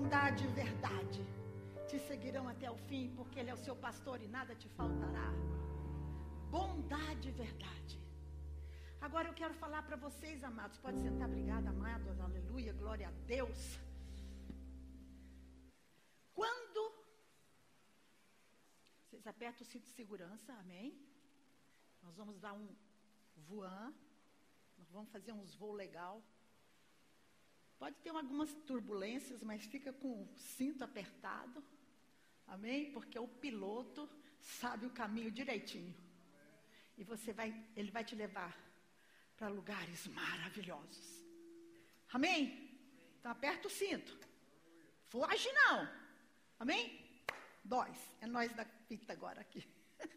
bondade 0.00 0.44
e 0.44 0.52
verdade 0.64 1.20
te 1.88 1.98
seguirão 2.08 2.48
até 2.48 2.68
o 2.70 2.78
fim, 2.88 3.02
porque 3.16 3.38
Ele 3.38 3.50
é 3.50 3.54
o 3.54 3.64
seu 3.66 3.76
pastor 3.76 4.16
e 4.22 4.28
nada 4.36 4.54
te 4.54 4.68
faltará. 4.78 5.28
Bondade 6.50 7.28
e 7.28 7.32
verdade. 7.32 7.96
Agora 9.06 9.28
eu 9.28 9.34
quero 9.40 9.54
falar 9.62 9.82
para 9.82 9.96
vocês, 9.96 10.42
amados. 10.42 10.78
Pode 10.78 10.98
sentar, 11.00 11.28
obrigada, 11.28 11.68
amados. 11.68 12.18
Aleluia, 12.18 12.72
glória 12.72 13.08
a 13.08 13.14
Deus. 13.34 13.78
Quando 16.38 16.82
vocês 19.02 19.26
apertam 19.26 19.62
o 19.66 19.70
cinto 19.72 19.84
de 19.84 19.94
segurança, 20.00 20.50
amém? 20.64 20.88
Nós 22.02 22.16
vamos 22.16 22.38
dar 22.38 22.54
um 22.54 22.66
voan. 23.48 23.92
Nós 24.78 24.90
vamos 24.90 25.10
fazer 25.10 25.32
uns 25.32 25.54
voos 25.54 25.76
legal. 25.76 26.22
Pode 27.80 27.96
ter 28.02 28.10
algumas 28.10 28.52
turbulências, 28.66 29.42
mas 29.42 29.64
fica 29.64 29.90
com 29.90 30.22
o 30.22 30.28
cinto 30.36 30.84
apertado. 30.84 31.64
Amém? 32.46 32.92
Porque 32.92 33.18
o 33.18 33.26
piloto 33.26 34.06
sabe 34.38 34.84
o 34.84 34.90
caminho 34.90 35.30
direitinho. 35.30 35.94
E 36.98 37.02
você 37.02 37.32
vai, 37.32 37.48
ele 37.74 37.90
vai 37.90 38.04
te 38.04 38.14
levar 38.14 38.54
para 39.34 39.48
lugares 39.48 40.06
maravilhosos. 40.08 41.24
Amém? 42.12 42.78
Então 43.18 43.32
aperta 43.32 43.66
o 43.66 43.70
cinto. 43.70 44.14
Foge 45.08 45.50
não. 45.50 45.88
Amém? 46.58 47.24
Dois. 47.64 47.98
É 48.20 48.26
nós 48.26 48.52
da 48.52 48.66
fita 48.66 49.14
agora 49.14 49.40
aqui. 49.40 49.66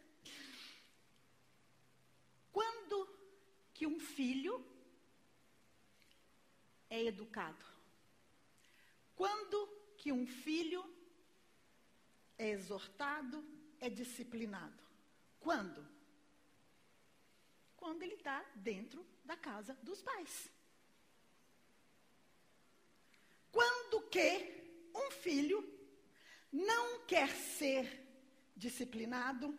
Quando 2.51 3.07
que 3.73 3.87
um 3.87 4.01
filho 4.01 4.72
é 6.93 7.03
educado? 7.05 7.65
Quando 9.15 9.67
que 9.97 10.11
um 10.11 10.27
filho 10.27 10.83
é 12.37 12.49
exortado, 12.49 13.43
é 13.79 13.89
disciplinado? 13.89 14.83
Quando? 15.39 15.83
Quando 17.75 18.03
ele 18.03 18.13
está 18.13 18.45
dentro 18.53 19.03
da 19.25 19.35
casa 19.35 19.73
dos 19.81 20.03
pais. 20.03 20.51
Quando 23.51 24.07
que 24.09 24.29
um 24.93 25.09
filho 25.09 25.67
não 26.51 27.05
quer 27.07 27.29
ser 27.29 27.83
disciplinado, 28.55 29.57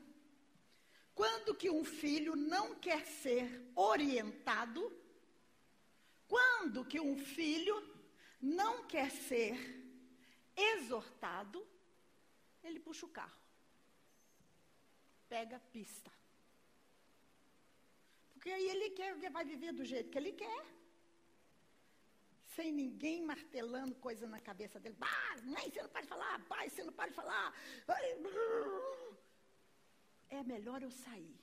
quando 1.16 1.52
que 1.54 1.69
um 1.69 1.84
filho 1.84 2.36
não 2.36 2.76
quer 2.76 3.04
ser 3.06 3.72
orientado, 3.74 5.03
quando 6.34 6.84
que 6.84 6.98
um 6.98 7.16
filho 7.16 7.77
não 8.60 8.72
quer 8.92 9.08
ser 9.28 9.52
exortado, 10.56 11.64
ele 12.64 12.80
puxa 12.86 13.06
o 13.06 13.14
carro. 13.18 13.41
Pega 15.28 15.56
a 15.58 15.60
pista. 15.60 16.10
Porque 18.32 18.50
aí 18.50 18.68
ele 18.68 18.91
quer, 18.91 19.30
vai 19.30 19.44
viver 19.44 19.72
do 19.72 19.84
jeito 19.84 20.10
que 20.10 20.18
ele 20.18 20.32
quer. 20.32 20.64
Sem 22.56 22.72
ninguém 22.72 23.22
martelando 23.22 23.94
coisa 23.94 24.26
na 24.26 24.41
cabeça 24.41 24.80
dele. 24.80 24.96
Bah, 24.98 25.36
mãe, 25.44 25.70
você 25.70 25.82
não 25.82 25.88
pode 25.96 26.08
falar. 26.08 26.44
Pai, 26.46 26.69
você 26.69 26.82
não 26.82 26.92
pode 26.92 27.12
falar. 27.12 27.54
É 30.28 30.42
melhor 30.42 30.82
eu 30.82 30.91
sair. 30.91 31.36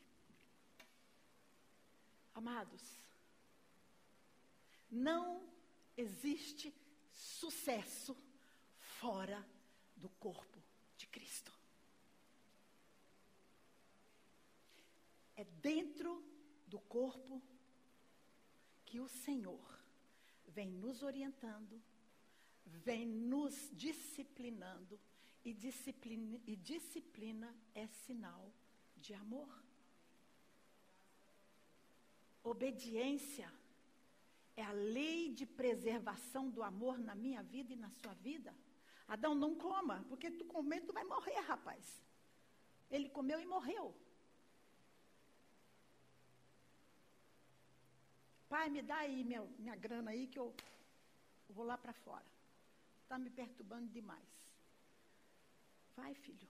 Amados, 2.34 3.01
não 4.92 5.50
existe 5.96 6.74
sucesso 7.12 8.18
fora 8.78 9.48
do 9.96 10.10
corpo 10.10 10.62
de 10.98 11.08
Cristo. 11.08 11.52
É 15.36 15.44
dentro 15.44 16.24
do 16.68 16.80
corpo 16.80 17.42
que 18.86 19.00
o 19.00 19.08
Senhor 19.08 19.80
vem 20.48 20.70
nos 20.70 21.02
orientando, 21.02 21.82
vem 22.66 23.06
nos 23.08 23.70
disciplinando, 23.74 25.00
e 25.44 25.54
disciplina, 25.54 26.40
e 26.46 26.56
disciplina 26.56 27.56
é 27.74 27.88
sinal 27.88 28.54
de 28.96 29.14
amor. 29.14 29.50
Obediência 32.44 33.52
é 34.56 34.64
a 34.64 34.72
lei 34.72 35.30
de 35.30 35.46
preservação 35.46 36.50
do 36.50 36.62
amor 36.62 36.98
na 36.98 37.16
minha 37.16 37.42
vida 37.42 37.74
e 37.74 37.76
na 37.76 37.90
sua 37.90 38.14
vida. 38.14 38.54
Adão, 39.08 39.34
não 39.36 39.56
coma, 39.56 40.06
porque 40.08 40.32
tu 40.32 40.46
comer, 40.46 40.82
tu 40.82 40.94
vai 40.94 41.04
morrer, 41.04 41.40
rapaz. 41.42 42.02
Ele 42.90 43.10
comeu 43.10 43.40
e 43.40 43.46
morreu. 43.46 43.96
Pai, 48.50 48.70
me 48.70 48.82
dá 48.82 48.98
aí 48.98 49.24
minha, 49.24 49.42
minha 49.58 49.76
grana 49.76 50.12
aí 50.12 50.28
que 50.28 50.38
eu, 50.38 50.54
vou 51.50 51.66
lá 51.66 51.78
para 51.78 51.94
fora. 51.94 52.26
Está 53.04 53.18
me 53.18 53.30
perturbando 53.30 53.88
demais. 53.88 54.30
Vai, 55.96 56.14
filho. 56.16 56.48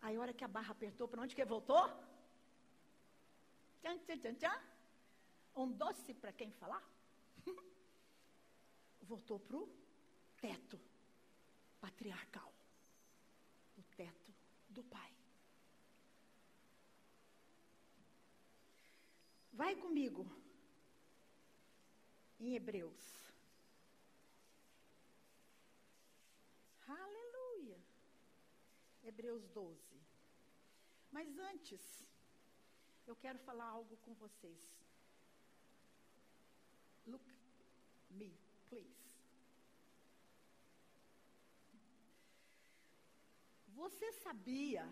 Aí, 0.00 0.16
a 0.16 0.20
hora 0.20 0.32
que 0.32 0.44
a 0.44 0.48
barra 0.48 0.72
apertou, 0.72 1.08
para 1.08 1.22
onde 1.22 1.34
que 1.34 1.44
voltou? 1.44 1.84
Tchan, 3.80 3.98
tchan, 3.98 4.18
tchan, 4.18 4.34
tchan. 4.34 4.77
Um 5.62 5.72
doce 5.72 6.14
para 6.14 6.32
quem 6.32 6.52
falar? 6.52 6.84
voltou 9.02 9.40
para 9.40 9.56
o 9.56 9.68
teto 10.40 10.78
patriarcal 11.80 12.52
o 13.76 13.82
teto 13.96 14.32
do 14.68 14.84
pai. 14.84 15.12
Vai 19.52 19.74
comigo 19.74 20.24
em 22.38 22.54
Hebreus. 22.54 23.04
Aleluia. 26.86 27.80
Hebreus 29.02 29.48
12. 29.48 30.00
Mas 31.10 31.36
antes, 31.36 32.06
eu 33.06 33.16
quero 33.16 33.40
falar 33.40 33.66
algo 33.66 33.96
com 33.98 34.14
vocês. 34.14 34.87
Look 37.10 37.26
me 38.10 38.30
please. 38.68 38.96
Você 43.80 44.12
sabia 44.24 44.84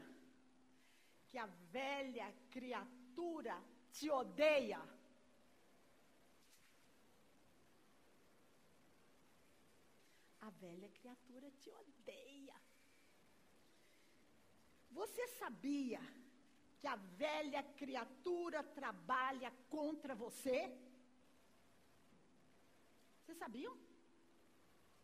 que 1.28 1.36
a 1.38 1.46
velha 1.46 2.32
criatura 2.50 3.56
te 3.92 4.08
odeia? 4.10 4.80
A 10.40 10.50
velha 10.50 10.88
criatura 10.90 11.50
te 11.50 11.70
odeia. 11.70 12.54
Você 14.90 15.26
sabia 15.40 16.00
que 16.78 16.86
a 16.86 16.96
velha 16.96 17.62
criatura 17.80 18.62
trabalha 18.62 19.50
contra 19.68 20.14
você? 20.14 20.85
Vocês 23.26 23.38
sabiam? 23.38 23.76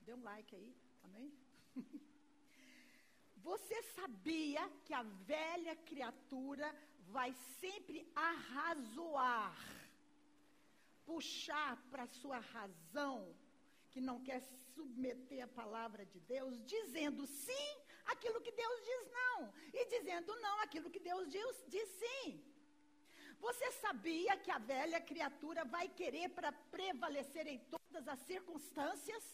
Dê 0.03 0.15
um 0.15 0.23
like 0.23 0.55
aí, 0.55 0.73
amém? 1.03 1.33
Você 3.49 3.83
sabia 3.95 4.63
que 4.85 4.95
a 4.95 5.03
velha 5.03 5.75
criatura 5.75 6.73
vai 7.09 7.35
sempre 7.61 8.09
arrazoar, 8.15 9.59
puxar 11.05 11.77
para 11.91 12.07
sua 12.07 12.39
razão, 12.39 13.35
que 13.91 14.01
não 14.01 14.23
quer 14.23 14.41
submeter 14.41 15.43
a 15.43 15.49
palavra 15.49 16.07
de 16.07 16.21
Deus, 16.21 16.65
dizendo 16.65 17.27
sim 17.27 17.71
aquilo 18.05 18.41
que 18.41 18.53
Deus 18.53 18.85
diz 18.85 19.11
não, 19.11 19.53
e 19.73 19.85
dizendo 19.87 20.33
não 20.41 20.61
aquilo 20.61 20.93
que 20.93 21.01
Deus 21.01 21.29
diz, 21.29 21.65
diz 21.67 21.89
sim. 21.89 22.41
Você 23.47 23.69
sabia 23.85 24.37
que 24.43 24.53
a 24.57 24.59
velha 24.73 25.01
criatura 25.11 25.63
vai 25.65 25.87
querer 26.01 26.29
para 26.37 26.51
prevalecer 26.77 27.47
em 27.53 27.59
todas 27.75 28.07
as 28.13 28.21
circunstâncias? 28.21 29.25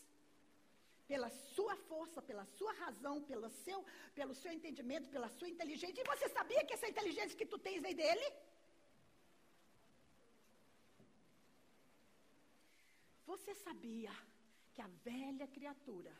Pela 1.10 1.28
sua 1.55 1.76
força, 1.90 2.20
pela 2.31 2.44
sua 2.56 2.72
razão, 2.84 3.14
pelo 3.31 3.50
seu, 3.64 3.78
pelo 4.14 4.34
seu 4.34 4.50
entendimento, 4.50 5.10
pela 5.14 5.28
sua 5.28 5.49
inteligência. 5.55 6.00
E 6.00 6.10
você 6.12 6.26
sabia 6.38 6.64
que 6.64 6.72
essa 6.72 6.88
inteligência 6.88 7.37
que 7.40 7.50
tu 7.52 7.58
tens 7.58 7.82
vem 7.82 7.94
dele? 7.94 8.26
Você 13.26 13.55
sabia 13.66 14.14
que 14.75 14.81
a 14.81 14.90
velha 15.10 15.46
criatura 15.49 16.14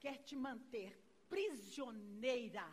quer 0.00 0.16
te 0.28 0.36
manter 0.36 0.90
prisioneira 1.28 2.66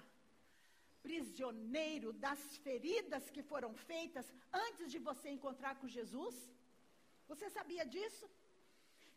prisioneiro 1.08 2.12
das 2.26 2.42
feridas 2.66 3.30
que 3.30 3.44
foram 3.52 3.72
feitas 3.92 4.26
antes 4.66 4.92
de 4.94 5.00
você 5.00 5.30
encontrar 5.30 5.76
com 5.80 5.88
Jesus? 5.88 6.36
Você 7.28 7.50
sabia 7.50 7.86
disso? 7.86 8.30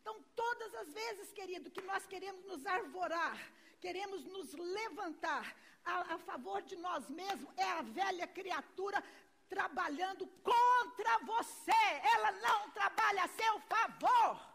Então, 0.00 0.16
todas 0.36 0.74
as 0.82 0.92
vezes, 0.92 1.32
querido, 1.32 1.70
que 1.70 1.80
nós 1.90 2.06
queremos 2.06 2.44
nos 2.44 2.64
arvorar, 2.66 3.38
queremos 3.80 4.24
nos 4.34 4.52
levantar 4.52 5.56
a, 5.84 6.14
a 6.14 6.18
favor 6.18 6.60
de 6.62 6.76
nós 6.76 7.08
mesmos, 7.08 7.50
é 7.56 7.70
a 7.78 7.82
velha 7.82 8.26
criatura 8.26 9.02
trabalhando 9.48 10.26
contra 10.42 11.18
você. 11.20 11.82
Ela 12.14 12.32
não 12.32 12.70
trabalha 12.70 13.24
a 13.24 13.28
seu 13.28 13.60
favor. 13.60 14.54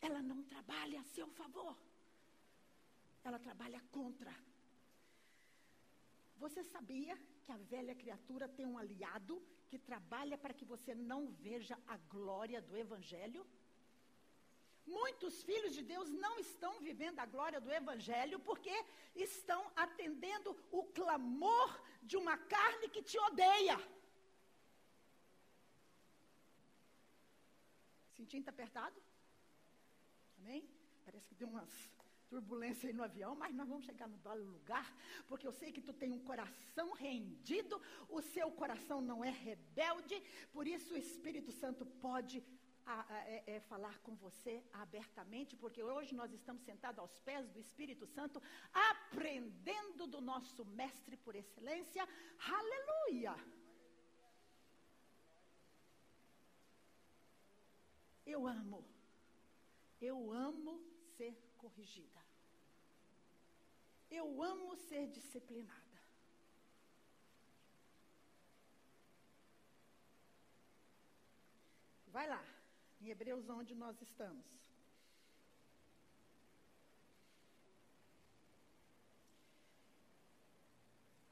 Ela 0.00 0.22
não 0.22 0.42
trabalha 0.44 1.00
a 1.00 1.04
seu 1.04 1.28
favor. 1.28 1.76
Ela 3.28 3.38
trabalha 3.38 3.80
contra. 3.96 4.32
Você 6.42 6.62
sabia 6.64 7.14
que 7.44 7.52
a 7.52 7.62
velha 7.74 7.94
criatura 8.02 8.48
tem 8.48 8.66
um 8.66 8.78
aliado 8.78 9.34
que 9.68 9.78
trabalha 9.78 10.36
para 10.42 10.54
que 10.58 10.64
você 10.64 10.94
não 10.94 11.20
veja 11.46 11.76
a 11.86 11.96
glória 12.14 12.60
do 12.68 12.76
Evangelho? 12.84 13.42
Muitos 14.86 15.34
filhos 15.48 15.72
de 15.76 15.82
Deus 15.92 16.08
não 16.24 16.34
estão 16.38 16.72
vivendo 16.88 17.18
a 17.20 17.26
glória 17.34 17.60
do 17.60 17.70
Evangelho 17.80 18.38
porque 18.48 18.74
estão 19.14 19.60
atendendo 19.84 20.50
o 20.78 20.82
clamor 20.98 21.70
de 22.02 22.16
uma 22.22 22.36
carne 22.54 22.88
que 22.88 23.02
te 23.02 23.18
odeia. 23.28 23.76
Cintinho 28.16 28.40
está 28.40 28.50
apertado? 28.50 28.98
Amém? 30.38 30.62
Parece 31.04 31.28
que 31.28 31.34
tem 31.34 31.46
umas 31.46 31.72
turbulência 32.30 32.88
aí 32.88 32.94
no 32.94 33.02
avião, 33.02 33.34
mas 33.34 33.52
nós 33.52 33.68
vamos 33.68 33.84
chegar 33.84 34.08
no 34.08 34.16
belo 34.18 34.44
lugar, 34.56 34.86
porque 35.26 35.46
eu 35.46 35.52
sei 35.52 35.72
que 35.72 35.82
tu 35.88 35.92
tem 35.92 36.12
um 36.12 36.24
coração 36.30 36.92
rendido, 36.92 37.80
o 38.08 38.22
seu 38.22 38.48
coração 38.52 39.00
não 39.00 39.24
é 39.24 39.30
rebelde, 39.30 40.16
por 40.52 40.66
isso 40.66 40.94
o 40.94 40.96
Espírito 40.96 41.50
Santo 41.50 41.84
pode 41.84 42.42
a, 42.86 43.14
a, 43.14 43.18
é, 43.28 43.42
é, 43.46 43.60
falar 43.60 43.98
com 44.00 44.14
você 44.14 44.62
abertamente, 44.72 45.56
porque 45.56 45.82
hoje 45.82 46.14
nós 46.14 46.32
estamos 46.32 46.62
sentados 46.62 47.00
aos 47.00 47.18
pés 47.20 47.48
do 47.48 47.58
Espírito 47.58 48.06
Santo, 48.06 48.40
aprendendo 48.72 50.06
do 50.06 50.20
nosso 50.20 50.64
Mestre 50.64 51.16
por 51.16 51.34
excelência. 51.34 52.08
Aleluia! 52.58 53.34
Eu 58.24 58.46
amo, 58.46 58.84
eu 60.00 60.32
amo 60.32 60.80
ser 61.16 61.36
corrigida. 61.62 62.20
Eu 64.10 64.42
amo 64.42 64.74
ser 64.76 65.06
disciplinada. 65.08 65.90
Vai 72.08 72.26
lá, 72.26 72.44
em 73.00 73.08
Hebreus, 73.08 73.48
onde 73.48 73.74
nós 73.74 74.00
estamos. 74.02 74.44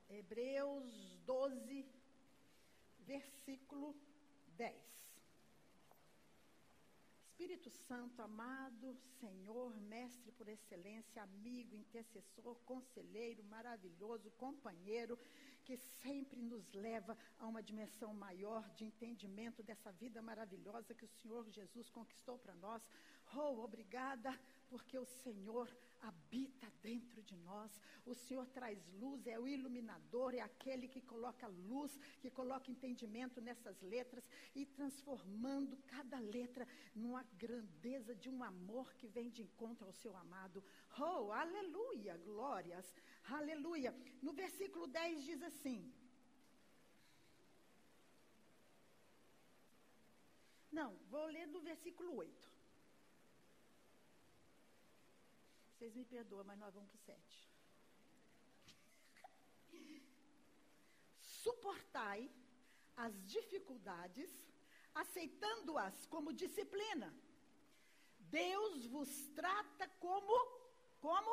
Hebreus 0.08 1.18
12, 1.26 1.84
versículo 3.00 3.94
10. 4.56 5.07
Espírito 7.38 7.70
Santo, 7.70 8.20
amado 8.20 8.96
Senhor, 9.20 9.72
mestre 9.82 10.32
por 10.32 10.48
excelência, 10.48 11.22
amigo, 11.22 11.76
intercessor, 11.76 12.56
conselheiro, 12.66 13.44
maravilhoso, 13.44 14.28
companheiro, 14.32 15.16
que 15.64 15.76
sempre 15.76 16.42
nos 16.42 16.72
leva 16.72 17.16
a 17.38 17.46
uma 17.46 17.62
dimensão 17.62 18.12
maior 18.12 18.68
de 18.70 18.84
entendimento 18.84 19.62
dessa 19.62 19.92
vida 19.92 20.20
maravilhosa 20.20 20.92
que 20.94 21.04
o 21.04 21.14
Senhor 21.20 21.48
Jesus 21.48 21.88
conquistou 21.90 22.36
para 22.38 22.56
nós. 22.56 22.82
Oh, 23.32 23.62
obrigada, 23.62 24.36
porque 24.68 24.98
o 24.98 25.04
Senhor 25.04 25.68
habita 26.00 26.70
dentro 26.82 27.22
de 27.22 27.36
nós. 27.36 27.80
O 28.04 28.14
Senhor 28.14 28.46
traz 28.46 28.78
luz, 29.00 29.26
é 29.26 29.38
o 29.38 29.46
iluminador, 29.46 30.34
é 30.34 30.40
aquele 30.40 30.88
que 30.88 31.00
coloca 31.00 31.46
luz, 31.46 31.98
que 32.20 32.30
coloca 32.30 32.70
entendimento 32.70 33.40
nessas 33.40 33.80
letras 33.80 34.28
e 34.54 34.64
transformando 34.64 35.76
cada 35.86 36.18
letra 36.18 36.66
numa 36.94 37.22
grandeza 37.44 38.14
de 38.14 38.28
um 38.30 38.42
amor 38.42 38.92
que 38.94 39.06
vem 39.06 39.30
de 39.30 39.42
encontro 39.42 39.86
ao 39.86 39.92
seu 39.92 40.16
amado. 40.16 40.64
Oh, 40.98 41.32
aleluia, 41.32 42.16
glórias, 42.16 42.94
aleluia. 43.24 43.94
No 44.22 44.32
versículo 44.32 44.86
10 44.86 45.24
diz 45.24 45.42
assim. 45.42 45.92
Não, 50.70 50.96
vou 51.10 51.26
ler 51.26 51.46
do 51.48 51.60
versículo 51.60 52.14
8. 52.16 52.47
Vocês 55.78 55.94
me 55.94 56.04
perdoam, 56.04 56.44
mas 56.44 56.58
nós 56.58 56.74
vamos 56.74 56.90
para 56.90 56.96
o 56.96 57.04
7. 57.04 57.48
Suportai 61.20 62.28
as 62.96 63.14
dificuldades, 63.24 64.28
aceitando-as 64.92 66.04
como 66.06 66.32
disciplina. 66.32 67.14
Deus 68.18 68.86
vos 68.86 69.28
trata 69.36 69.88
como 70.00 70.34
como 71.00 71.32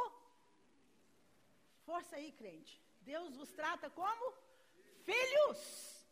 Força 1.87 2.15
aí, 2.15 2.31
crente. 2.31 2.79
Deus 3.01 3.35
vos 3.35 3.51
trata 3.51 3.89
como 3.89 4.33
filhos. 5.03 6.05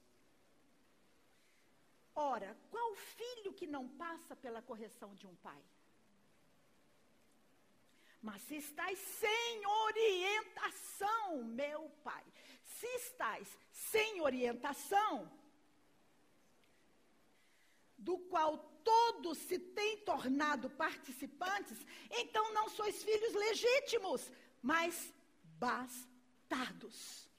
Ora, 2.15 2.55
qual 2.71 2.95
filho 2.95 3.53
que 3.53 3.67
não 3.67 3.87
passa 3.89 4.35
pela 4.35 4.61
correção 4.61 5.15
de 5.15 5.25
um 5.25 5.35
pai? 5.35 5.63
Mas 8.23 8.41
se 8.43 8.55
estáis 8.55 8.97
sem 8.99 9.67
orientação, 9.67 11.43
meu 11.43 11.89
pai, 12.05 12.23
se 12.63 12.87
estáis 12.95 13.49
sem 13.69 14.21
orientação, 14.21 15.29
do 17.97 18.17
qual 18.17 18.57
todos 18.81 19.37
se 19.39 19.59
têm 19.59 19.97
tornado 20.05 20.69
participantes, 20.69 21.77
então 22.09 22.53
não 22.53 22.69
sois 22.69 23.03
filhos 23.03 23.33
legítimos, 23.33 24.31
mas 24.61 25.13
bastardos. 25.59 27.29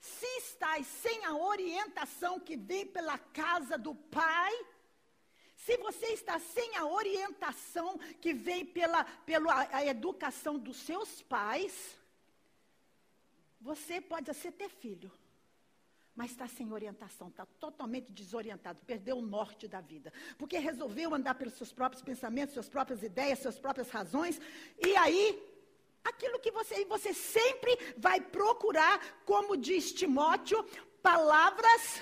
Se 0.00 0.26
estáis 0.38 0.86
sem 0.86 1.24
a 1.24 1.34
orientação 1.34 2.38
que 2.38 2.56
vem 2.56 2.86
pela 2.86 3.18
casa 3.18 3.76
do 3.76 3.96
Pai, 3.96 4.52
se 5.64 5.76
você 5.76 6.06
está 6.06 6.38
sem 6.38 6.76
a 6.76 6.86
orientação 6.86 7.98
que 8.20 8.32
vem 8.32 8.64
pela, 8.64 9.04
pela 9.04 9.84
educação 9.84 10.58
dos 10.58 10.78
seus 10.78 11.20
pais, 11.22 11.98
você 13.60 14.00
pode 14.00 14.30
até 14.30 14.50
ter 14.50 14.70
filho, 14.70 15.12
mas 16.14 16.30
está 16.30 16.48
sem 16.48 16.72
orientação, 16.72 17.28
está 17.28 17.44
totalmente 17.44 18.10
desorientado, 18.10 18.80
perdeu 18.86 19.18
o 19.18 19.22
norte 19.22 19.68
da 19.68 19.82
vida. 19.82 20.10
Porque 20.38 20.58
resolveu 20.58 21.14
andar 21.14 21.34
pelos 21.34 21.54
seus 21.54 21.72
próprios 21.72 22.02
pensamentos, 22.02 22.54
suas 22.54 22.68
próprias 22.68 23.02
ideias, 23.02 23.40
suas 23.40 23.58
próprias 23.58 23.90
razões, 23.90 24.40
e 24.78 24.96
aí, 24.96 25.46
aquilo 26.02 26.40
que 26.40 26.50
você, 26.50 26.86
você 26.86 27.12
sempre 27.12 27.76
vai 27.98 28.18
procurar, 28.18 28.98
como 29.26 29.58
diz 29.58 29.92
Timóteo, 29.92 30.64
palavras 31.02 32.00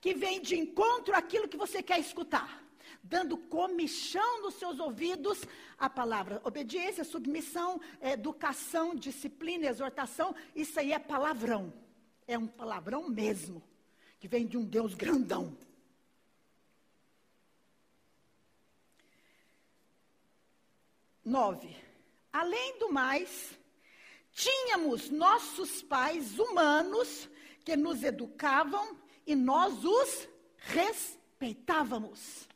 que 0.00 0.14
vêm 0.14 0.40
de 0.40 0.56
encontro 0.56 1.14
àquilo 1.16 1.48
que 1.48 1.56
você 1.56 1.82
quer 1.82 1.98
escutar 1.98 2.69
dando 3.02 3.36
comichão 3.36 4.42
nos 4.42 4.54
seus 4.54 4.78
ouvidos 4.78 5.42
a 5.78 5.88
palavra. 5.88 6.40
Obediência, 6.44 7.04
submissão, 7.04 7.80
educação, 8.00 8.94
disciplina, 8.94 9.66
exortação, 9.66 10.34
isso 10.54 10.78
aí 10.78 10.92
é 10.92 10.98
palavrão. 10.98 11.72
É 12.26 12.38
um 12.38 12.46
palavrão 12.46 13.08
mesmo, 13.08 13.62
que 14.18 14.28
vem 14.28 14.46
de 14.46 14.56
um 14.56 14.64
Deus 14.64 14.94
grandão. 14.94 15.56
Nove. 21.24 21.76
Além 22.32 22.78
do 22.78 22.92
mais, 22.92 23.58
tínhamos 24.32 25.10
nossos 25.10 25.82
pais 25.82 26.38
humanos 26.38 27.28
que 27.64 27.76
nos 27.76 28.02
educavam 28.02 28.96
e 29.26 29.34
nós 29.34 29.84
os 29.84 30.28
respeitávamos. 30.56 32.49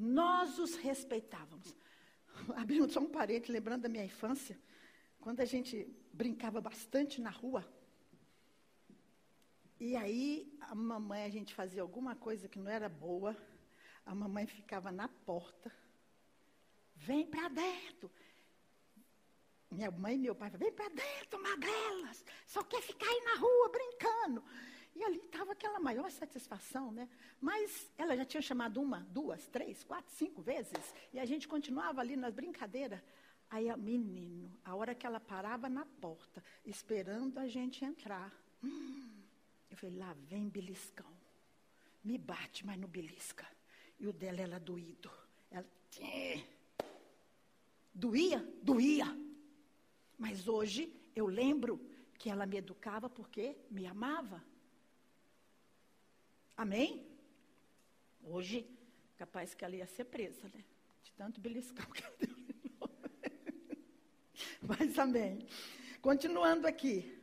Nós 0.00 0.58
os 0.58 0.76
respeitávamos. 0.76 1.76
Abrindo 2.56 2.90
só 2.90 3.00
um 3.00 3.10
parente, 3.10 3.52
lembrando 3.52 3.82
da 3.82 3.88
minha 3.88 4.04
infância, 4.04 4.58
quando 5.20 5.40
a 5.40 5.44
gente 5.44 5.86
brincava 6.10 6.58
bastante 6.58 7.20
na 7.20 7.28
rua. 7.28 7.70
E 9.78 9.94
aí, 9.94 10.50
a 10.62 10.74
mamãe, 10.74 11.24
a 11.24 11.28
gente 11.28 11.52
fazia 11.52 11.82
alguma 11.82 12.16
coisa 12.16 12.48
que 12.48 12.58
não 12.58 12.70
era 12.70 12.88
boa, 12.88 13.36
a 14.06 14.14
mamãe 14.14 14.46
ficava 14.46 14.90
na 14.90 15.06
porta. 15.06 15.70
Vem 16.96 17.26
para 17.26 17.48
dentro. 17.48 18.10
Minha 19.70 19.90
mãe 19.90 20.14
e 20.14 20.18
meu 20.18 20.34
pai, 20.34 20.48
vem 20.50 20.72
para 20.72 20.88
dentro, 20.88 21.42
magrelas. 21.42 22.24
Só 22.46 22.64
quer 22.64 22.80
ficar 22.80 23.06
aí 23.06 23.20
na 23.24 23.34
rua 23.34 23.68
brincando. 23.68 24.42
E 24.94 25.04
ali 25.04 25.18
estava 25.18 25.52
aquela 25.52 25.78
maior 25.78 26.10
satisfação, 26.10 26.90
né? 26.90 27.08
Mas 27.40 27.90
ela 27.96 28.16
já 28.16 28.24
tinha 28.24 28.42
chamado 28.42 28.80
uma, 28.80 29.00
duas, 29.10 29.46
três, 29.46 29.84
quatro, 29.84 30.12
cinco 30.14 30.42
vezes. 30.42 30.94
E 31.12 31.18
a 31.18 31.24
gente 31.24 31.46
continuava 31.46 32.00
ali 32.00 32.16
nas 32.16 32.34
brincadeiras. 32.34 33.00
Aí, 33.48 33.68
a 33.68 33.76
menino, 33.76 34.50
a 34.64 34.74
hora 34.74 34.94
que 34.94 35.06
ela 35.06 35.18
parava 35.18 35.68
na 35.68 35.84
porta, 35.84 36.42
esperando 36.64 37.38
a 37.38 37.48
gente 37.48 37.84
entrar. 37.84 38.32
Hum, 38.62 39.22
eu 39.70 39.76
falei, 39.76 39.96
lá 39.96 40.14
vem 40.28 40.48
beliscão. 40.48 41.10
Me 42.02 42.16
bate, 42.16 42.64
mas 42.64 42.78
não 42.78 42.88
belisca. 42.88 43.46
E 43.98 44.06
o 44.06 44.12
dela 44.12 44.40
era 44.40 44.58
doído. 44.58 45.10
Ela, 45.50 45.66
doía? 47.92 48.38
Doía. 48.62 49.06
Mas 50.18 50.48
hoje 50.48 50.92
eu 51.14 51.26
lembro 51.26 51.80
que 52.18 52.30
ela 52.30 52.46
me 52.46 52.56
educava 52.56 53.08
porque 53.08 53.56
me 53.70 53.86
amava. 53.86 54.42
Amém? 56.60 57.06
Hoje, 58.22 58.68
capaz 59.16 59.54
que 59.54 59.64
ela 59.64 59.74
ia 59.76 59.86
ser 59.86 60.04
presa, 60.04 60.42
né? 60.52 60.62
De 61.02 61.10
tanto 61.12 61.40
beliscão 61.40 61.86
que 61.86 62.04
ela 62.04 62.14
deu. 62.20 63.78
Mas 64.68 64.98
amém. 64.98 65.48
Continuando 66.02 66.66
aqui. 66.66 67.18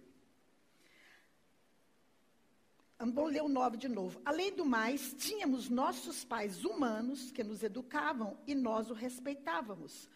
Vamos 2.97 3.31
ler 3.31 3.43
o 3.43 3.47
9 3.47 3.77
de 3.77 3.87
novo. 3.87 4.19
Além 4.25 4.55
do 4.55 4.65
mais, 4.65 5.13
tínhamos 5.13 5.69
nossos 5.69 6.25
pais 6.25 6.65
humanos 6.65 7.29
que 7.29 7.43
nos 7.43 7.61
educavam 7.61 8.39
e 8.47 8.55
nós 8.55 8.89
o 8.89 8.95
respeitávamos. 8.95 10.09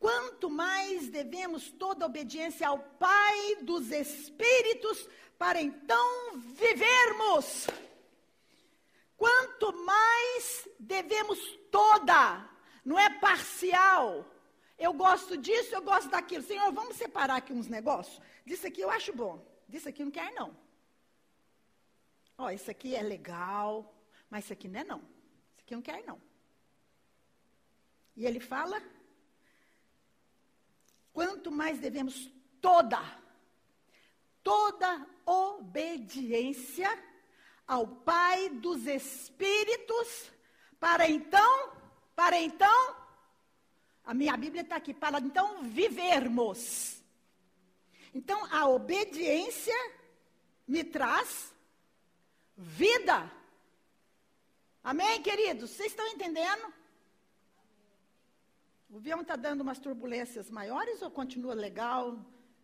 Quanto 0.00 0.50
mais 0.50 1.08
devemos 1.08 1.70
toda 1.70 2.06
obediência 2.06 2.66
ao 2.66 2.80
Pai 2.80 3.54
dos 3.62 3.92
Espíritos 3.92 5.08
para 5.38 5.62
então 5.62 6.40
vivermos. 6.56 7.68
Quanto 9.16 9.72
mais 9.84 10.68
devemos 10.78 11.38
toda, 11.70 12.48
não 12.84 12.98
é 12.98 13.08
parcial. 13.18 14.28
Eu 14.78 14.92
gosto 14.92 15.36
disso, 15.36 15.74
eu 15.74 15.82
gosto 15.82 16.10
daquilo. 16.10 16.42
Senhor, 16.42 16.72
vamos 16.72 16.96
separar 16.96 17.36
aqui 17.36 17.52
uns 17.52 17.68
negócios? 17.68 18.20
Disso 18.44 18.66
aqui 18.66 18.80
eu 18.80 18.90
acho 18.90 19.12
bom, 19.12 19.44
disso 19.68 19.88
aqui 19.88 20.04
não 20.04 20.10
quer 20.10 20.32
não. 20.32 20.56
Ó, 22.36 22.50
isso 22.50 22.70
aqui 22.70 22.94
é 22.94 23.02
legal, 23.02 23.94
mas 24.28 24.44
isso 24.44 24.52
aqui 24.52 24.68
não 24.68 24.80
é 24.80 24.84
não. 24.84 24.98
Isso 24.98 25.62
aqui 25.62 25.74
não 25.74 25.82
quer 25.82 26.04
não. 26.04 26.20
E 28.16 28.26
ele 28.26 28.40
fala, 28.40 28.82
quanto 31.12 31.50
mais 31.50 31.78
devemos 31.78 32.30
toda, 32.60 33.00
toda 34.42 35.06
obediência 35.24 36.90
ao 37.66 37.86
Pai 37.86 38.48
dos 38.50 38.86
Espíritos, 38.86 40.30
para 40.78 41.08
então, 41.08 41.72
para 42.14 42.40
então, 42.40 42.96
a 44.04 44.12
minha 44.12 44.36
Bíblia 44.36 44.62
está 44.62 44.76
aqui, 44.76 44.92
para 44.92 45.18
então 45.18 45.62
vivermos. 45.62 47.02
Então 48.14 48.46
a 48.52 48.68
obediência 48.68 49.74
me 50.68 50.84
traz 50.84 51.52
vida. 52.56 53.30
Amém, 54.82 55.22
queridos? 55.22 55.70
Vocês 55.70 55.88
estão 55.88 56.06
entendendo? 56.08 56.72
O 58.90 58.98
avião 58.98 59.22
está 59.22 59.34
dando 59.34 59.62
umas 59.62 59.78
turbulências 59.78 60.50
maiores 60.50 61.02
ou 61.02 61.10
continua 61.10 61.54
legal? 61.54 62.18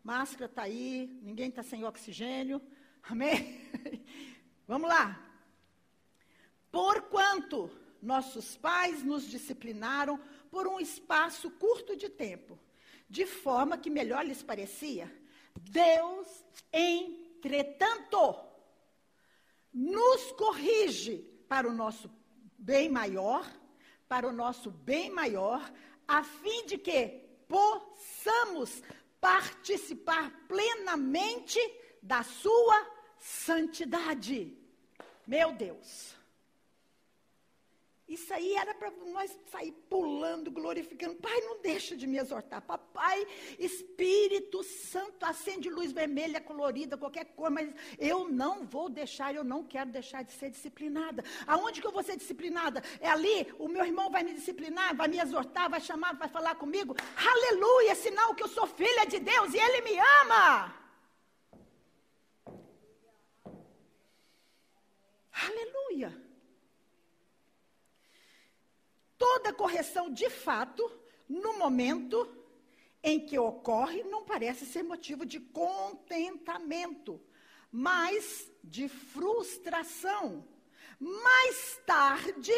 Máscara 0.05 0.45
está 0.45 0.63
aí, 0.63 1.19
ninguém 1.23 1.49
está 1.49 1.63
sem 1.63 1.85
oxigênio. 1.85 2.61
Amém? 3.03 3.69
Vamos 4.71 4.89
lá. 4.89 5.21
Porquanto 6.71 7.69
nossos 8.01 8.57
pais 8.57 9.03
nos 9.03 9.25
disciplinaram 9.29 10.17
por 10.49 10.69
um 10.69 10.79
espaço 10.79 11.51
curto 11.51 11.97
de 11.97 12.09
tempo, 12.09 12.57
de 13.09 13.27
forma 13.27 13.77
que 13.77 13.91
melhor 13.91 14.25
lhes 14.25 14.45
parecia, 14.45 15.13
Deus, 15.57 16.29
entretanto, 16.73 18.37
nos 19.75 20.31
corrige 20.43 21.17
para 21.49 21.69
o 21.69 21.73
nosso 21.73 22.09
bem 22.57 22.89
maior, 22.89 23.45
para 24.09 24.29
o 24.29 24.33
nosso 24.33 24.71
bem 24.71 25.11
maior, 25.11 25.69
a 26.07 26.23
fim 26.23 26.65
de 26.67 26.79
que 26.79 27.09
possamos 27.49 28.85
participar 29.21 30.31
plenamente 30.47 31.59
da 32.01 32.23
sua 32.23 32.87
santidade. 33.19 34.60
Meu 35.31 35.53
Deus. 35.53 36.17
Isso 38.09 38.35
aí 38.35 38.53
era 38.57 38.75
para 38.75 38.91
nós 39.17 39.31
sair 39.53 39.71
pulando, 39.89 40.51
glorificando. 40.51 41.15
Pai, 41.15 41.41
não 41.43 41.63
deixa 41.63 41.95
de 41.95 42.05
me 42.05 42.19
exortar. 42.19 42.61
Papai, 42.61 43.25
Espírito 43.57 44.65
Santo, 44.65 45.25
acende 45.25 45.71
luz 45.71 45.93
vermelha, 45.93 46.41
colorida, 46.41 46.97
qualquer 46.97 47.27
cor, 47.27 47.49
mas 47.49 47.73
eu 47.97 48.29
não 48.29 48.67
vou 48.67 48.89
deixar, 48.91 49.33
eu 49.33 49.45
não 49.45 49.63
quero 49.63 49.91
deixar 49.91 50.25
de 50.25 50.33
ser 50.33 50.51
disciplinada. 50.51 51.23
Aonde 51.47 51.81
que 51.81 51.87
eu 51.87 51.93
vou 51.93 52.03
ser 52.03 52.17
disciplinada? 52.17 52.83
É 52.99 53.09
ali, 53.09 53.55
o 53.57 53.69
meu 53.69 53.85
irmão 53.85 54.11
vai 54.11 54.25
me 54.25 54.35
disciplinar, 54.35 54.97
vai 54.97 55.07
me 55.07 55.21
exortar, 55.21 55.71
vai 55.71 55.81
chamar, 55.81 56.17
vai 56.17 56.29
falar 56.29 56.57
comigo. 56.57 56.97
Aleluia, 57.33 57.95
sinal 57.95 58.35
que 58.35 58.43
eu 58.43 58.49
sou 58.49 58.67
filha 58.67 59.05
de 59.07 59.21
Deus 59.21 59.55
e 59.55 59.59
Ele 59.59 59.83
me 59.83 59.97
ama. 60.23 60.81
Aleluia 65.51 66.31
toda 69.21 69.53
correção 69.53 70.11
de 70.11 70.31
fato, 70.31 70.91
no 71.29 71.59
momento 71.59 72.27
em 73.03 73.25
que 73.25 73.39
ocorre, 73.39 74.03
não 74.05 74.25
parece 74.25 74.65
ser 74.65 74.83
motivo 74.83 75.27
de 75.27 75.39
contentamento, 75.39 77.21
mas 77.71 78.51
de 78.65 78.89
frustração. 78.89 80.47
Mais 80.99 81.81
tarde, 81.87 82.53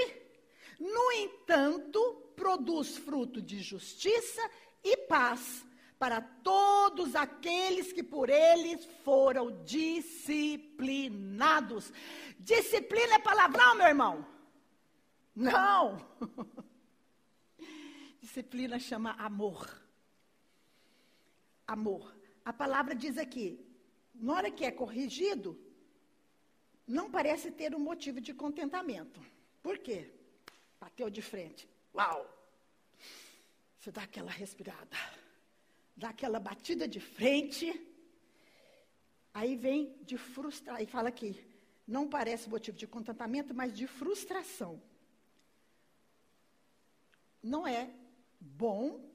no 0.79 1.13
entanto, 1.13 2.01
produz 2.37 2.97
fruto 2.97 3.43
de 3.43 3.61
justiça 3.61 4.43
e 4.83 4.97
paz 4.97 5.65
para 6.03 6.21
todos 6.21 7.15
aqueles 7.15 7.93
que 7.93 8.03
por 8.03 8.29
eles 8.29 8.85
foram 9.05 9.63
disciplinados. 9.63 11.93
Disciplina 12.41 13.15
é 13.15 13.21
palavrão, 13.21 13.77
meu 13.77 13.87
irmão. 13.87 14.27
Não! 15.33 16.05
Disciplina 18.21 18.81
chama 18.81 19.13
amor. 19.13 19.81
Amor. 21.69 22.13
A 22.45 22.53
palavra 22.53 22.97
diz 22.97 23.17
aqui, 23.17 23.65
na 24.13 24.33
hora 24.33 24.51
que 24.51 24.65
é 24.65 24.73
corrigido, 24.73 25.57
não 26.85 27.13
parece 27.13 27.53
ter 27.53 27.77
um 27.77 27.79
motivo 27.79 28.21
de 28.21 28.35
contentamento. 28.35 29.21
Por 29.63 29.79
quê? 29.79 30.13
Bateu 30.81 31.09
de 31.09 31.23
frente. 31.23 31.71
Uau! 31.95 32.29
Você 33.79 33.93
dá 33.93 34.03
aquela 34.03 34.33
respirada, 34.33 34.97
dá 35.97 36.11
aquela 36.11 36.41
batida 36.41 36.87
de 36.89 37.01
frente, 37.01 37.67
aí 39.33 39.57
vem 39.57 39.97
de 40.03 40.17
frustrar, 40.17 40.83
e 40.83 40.87
fala 40.87 41.09
aqui, 41.09 41.39
não 41.87 42.09
parece 42.09 42.49
motivo 42.49 42.77
de 42.77 42.87
contentamento, 42.87 43.55
mas 43.55 43.77
de 43.77 43.87
frustração 43.87 44.83
não 47.43 47.67
é 47.67 47.93
bom, 48.41 49.11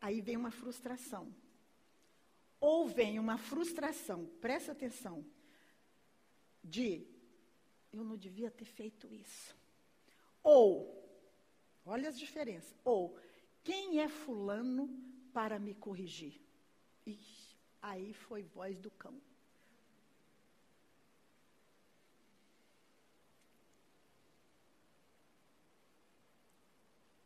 aí 0.00 0.20
vem 0.20 0.36
uma 0.36 0.50
frustração. 0.50 1.32
Ou 2.58 2.88
vem 2.88 3.18
uma 3.18 3.38
frustração, 3.38 4.26
presta 4.40 4.72
atenção, 4.72 5.24
de 6.64 7.06
eu 7.92 8.02
não 8.02 8.16
devia 8.16 8.50
ter 8.50 8.64
feito 8.64 9.12
isso. 9.12 9.56
Ou, 10.42 11.08
olha 11.84 12.08
as 12.08 12.18
diferenças. 12.18 12.74
Ou, 12.84 13.16
quem 13.62 14.00
é 14.00 14.08
fulano 14.08 14.88
para 15.36 15.58
me 15.58 15.74
corrigir? 15.74 16.40
Ixi, 17.04 17.54
aí 17.82 18.14
foi 18.14 18.42
voz 18.42 18.78
do 18.78 18.90
cão. 18.90 19.20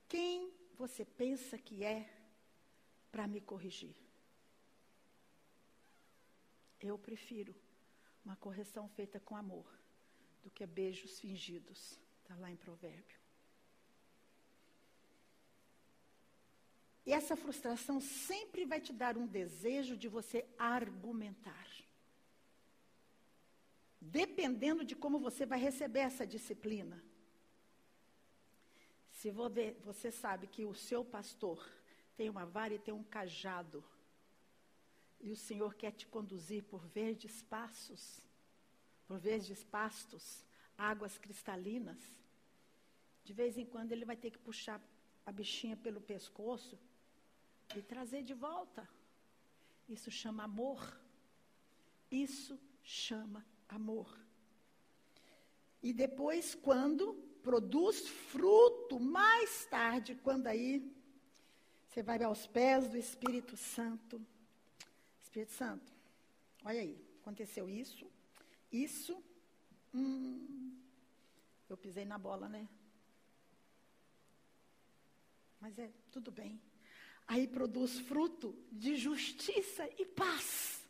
Quem 0.09 0.53
você 0.75 1.05
pensa 1.05 1.57
que 1.57 1.85
é 1.85 2.13
para 3.13 3.29
me 3.29 3.41
corrigir? 3.41 3.95
Eu 6.81 6.99
prefiro 6.99 7.55
uma 8.25 8.35
correção 8.35 8.89
feita 8.89 9.21
com 9.21 9.37
amor 9.37 9.73
do 10.43 10.51
que 10.51 10.67
beijos 10.67 11.21
fingidos. 11.21 11.97
Está 12.25 12.35
lá 12.35 12.51
em 12.51 12.57
Provérbio. 12.57 13.20
E 17.11 17.13
essa 17.13 17.35
frustração 17.35 18.01
sempre 18.01 18.65
vai 18.65 18.81
te 18.81 18.93
dar 18.93 19.19
um 19.19 19.27
desejo 19.27 19.97
de 19.97 20.07
você 20.07 20.47
argumentar. 20.57 21.67
dependendo 24.01 24.83
de 24.83 24.97
como 24.97 25.19
você 25.19 25.45
vai 25.45 25.59
receber 25.59 26.01
essa 26.01 26.27
disciplina. 26.27 26.97
Se 29.19 29.31
você 29.31 30.11
sabe 30.11 30.47
que 30.47 30.65
o 30.65 30.75
seu 30.75 31.05
pastor 31.05 31.59
tem 32.17 32.31
uma 32.31 32.47
vara 32.47 32.75
e 32.75 32.79
tem 32.79 32.95
um 32.95 33.05
cajado, 33.05 33.85
e 35.21 35.31
o 35.31 35.37
Senhor 35.37 35.75
quer 35.75 35.93
te 35.93 36.07
conduzir 36.07 36.63
por 36.65 36.83
verdes 36.87 37.43
passos, 37.43 38.23
por 39.07 39.19
verdes 39.19 39.63
pastos, 39.65 40.25
águas 40.79 41.19
cristalinas, 41.19 42.01
de 43.23 43.35
vez 43.35 43.59
em 43.59 43.67
quando 43.67 43.93
ele 43.93 44.07
vai 44.07 44.17
ter 44.17 44.31
que 44.31 44.39
puxar 44.39 44.81
a 45.27 45.31
bichinha 45.31 45.77
pelo 45.77 46.01
pescoço 46.01 46.79
e 47.77 47.83
trazer 47.83 48.23
de 48.23 48.35
volta. 48.35 48.89
Isso 49.89 50.11
chama 50.11 50.45
amor. 50.45 51.01
Isso 52.11 52.59
chama 52.83 53.45
amor. 53.69 54.19
E 55.83 55.93
depois, 55.93 56.55
quando 56.55 57.15
produz 57.43 58.09
fruto, 58.09 59.01
mais 59.01 59.65
tarde, 59.67 60.15
quando 60.23 60.47
aí 60.47 60.93
você 61.89 62.03
vai 62.03 62.23
aos 62.23 62.47
pés 62.47 62.89
do 62.89 62.97
Espírito 62.97 63.57
Santo. 63.57 64.25
Espírito 65.23 65.53
Santo, 65.53 65.93
olha 66.65 66.81
aí, 66.81 67.01
aconteceu 67.21 67.69
isso, 67.69 68.11
isso, 68.71 69.23
hum, 69.95 70.77
eu 71.69 71.77
pisei 71.77 72.05
na 72.05 72.19
bola, 72.19 72.49
né? 72.49 72.69
Mas 75.61 75.79
é 75.79 75.91
tudo 76.11 76.31
bem. 76.31 76.61
Aí 77.31 77.47
produz 77.47 78.01
fruto 78.01 78.53
de 78.73 78.97
justiça 78.97 79.89
e 79.97 80.05
paz 80.05 80.83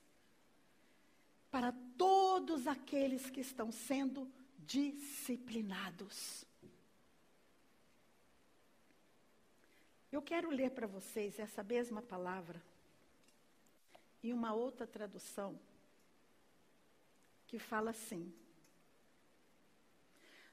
para 1.51 1.71
todos 1.99 2.67
aqueles 2.67 3.29
que 3.29 3.41
estão 3.41 3.71
sendo 3.71 4.27
disciplinados. 4.61 6.47
Eu 10.11 10.23
quero 10.23 10.49
ler 10.49 10.71
para 10.71 10.87
vocês 10.87 11.39
essa 11.39 11.63
mesma 11.63 12.01
palavra 12.01 12.63
em 14.23 14.33
uma 14.33 14.55
outra 14.55 14.87
tradução 14.87 15.61
que 17.49 17.59
fala 17.59 17.91
assim: 17.91 18.33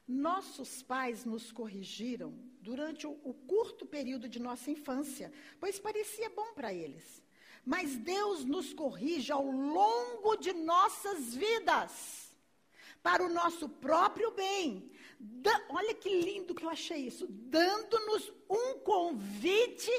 Nossos 0.08 0.82
pais 0.82 1.26
nos 1.26 1.52
corrigiram 1.52 2.32
durante 2.62 3.06
o, 3.06 3.10
o 3.22 3.34
curto 3.34 3.84
período 3.84 4.26
de 4.26 4.40
nossa 4.40 4.70
infância, 4.70 5.30
pois 5.60 5.78
parecia 5.78 6.30
bom 6.30 6.54
para 6.54 6.72
eles. 6.72 7.22
Mas 7.62 7.96
Deus 7.96 8.42
nos 8.46 8.72
corrige 8.72 9.30
ao 9.30 9.44
longo 9.44 10.36
de 10.36 10.54
nossas 10.54 11.34
vidas, 11.34 12.32
para 13.02 13.22
o 13.22 13.28
nosso 13.28 13.68
próprio 13.68 14.30
bem. 14.30 14.90
Da, 15.20 15.66
olha 15.68 15.94
que 15.94 16.08
lindo 16.08 16.54
que 16.54 16.64
eu 16.64 16.70
achei 16.70 17.06
isso, 17.06 17.26
dando-nos 17.28 18.32
um 18.48 18.78
convite 18.78 19.92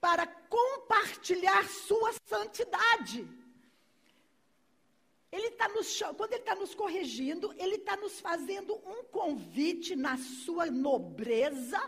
para 0.00 0.26
compartilhar 0.26 1.68
sua 1.68 2.12
santidade. 2.26 3.28
Ele 5.32 5.46
está 5.46 5.66
nos 5.68 5.98
quando 6.14 6.34
ele 6.34 6.42
está 6.42 6.54
nos 6.54 6.74
corrigindo, 6.74 7.54
ele 7.56 7.76
está 7.76 7.96
nos 7.96 8.20
fazendo 8.20 8.74
um 8.86 9.02
convite 9.04 9.96
na 9.96 10.18
sua 10.18 10.66
nobreza, 10.66 11.80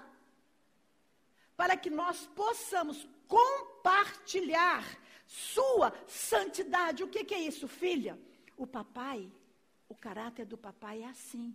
para 1.55 1.77
que 1.77 1.91
nós 1.91 2.27
possamos 2.35 3.07
compartilhar 3.29 4.83
sua 5.27 5.93
santidade. 6.09 7.05
O 7.05 7.09
que, 7.09 7.23
que 7.23 7.35
é 7.35 7.41
isso, 7.41 7.69
filha? 7.69 8.19
O 8.57 8.67
papai, 8.67 9.31
o 9.89 9.95
caráter 9.95 10.47
do 10.47 10.57
papai 10.57 11.03
é 11.03 11.07
assim. 11.07 11.55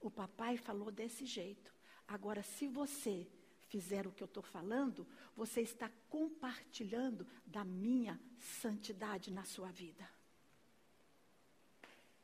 O 0.00 0.10
papai 0.10 0.56
falou 0.56 0.90
desse 0.90 1.24
jeito. 1.24 1.72
Agora, 2.08 2.42
se 2.42 2.66
você 2.66 3.26
fizer 3.68 4.06
o 4.06 4.12
que 4.12 4.22
eu 4.22 4.26
estou 4.26 4.42
falando, 4.42 5.06
você 5.36 5.60
está 5.60 5.88
compartilhando 6.10 7.26
da 7.46 7.64
minha 7.64 8.20
santidade 8.60 9.30
na 9.30 9.44
sua 9.44 9.70
vida. 9.70 10.06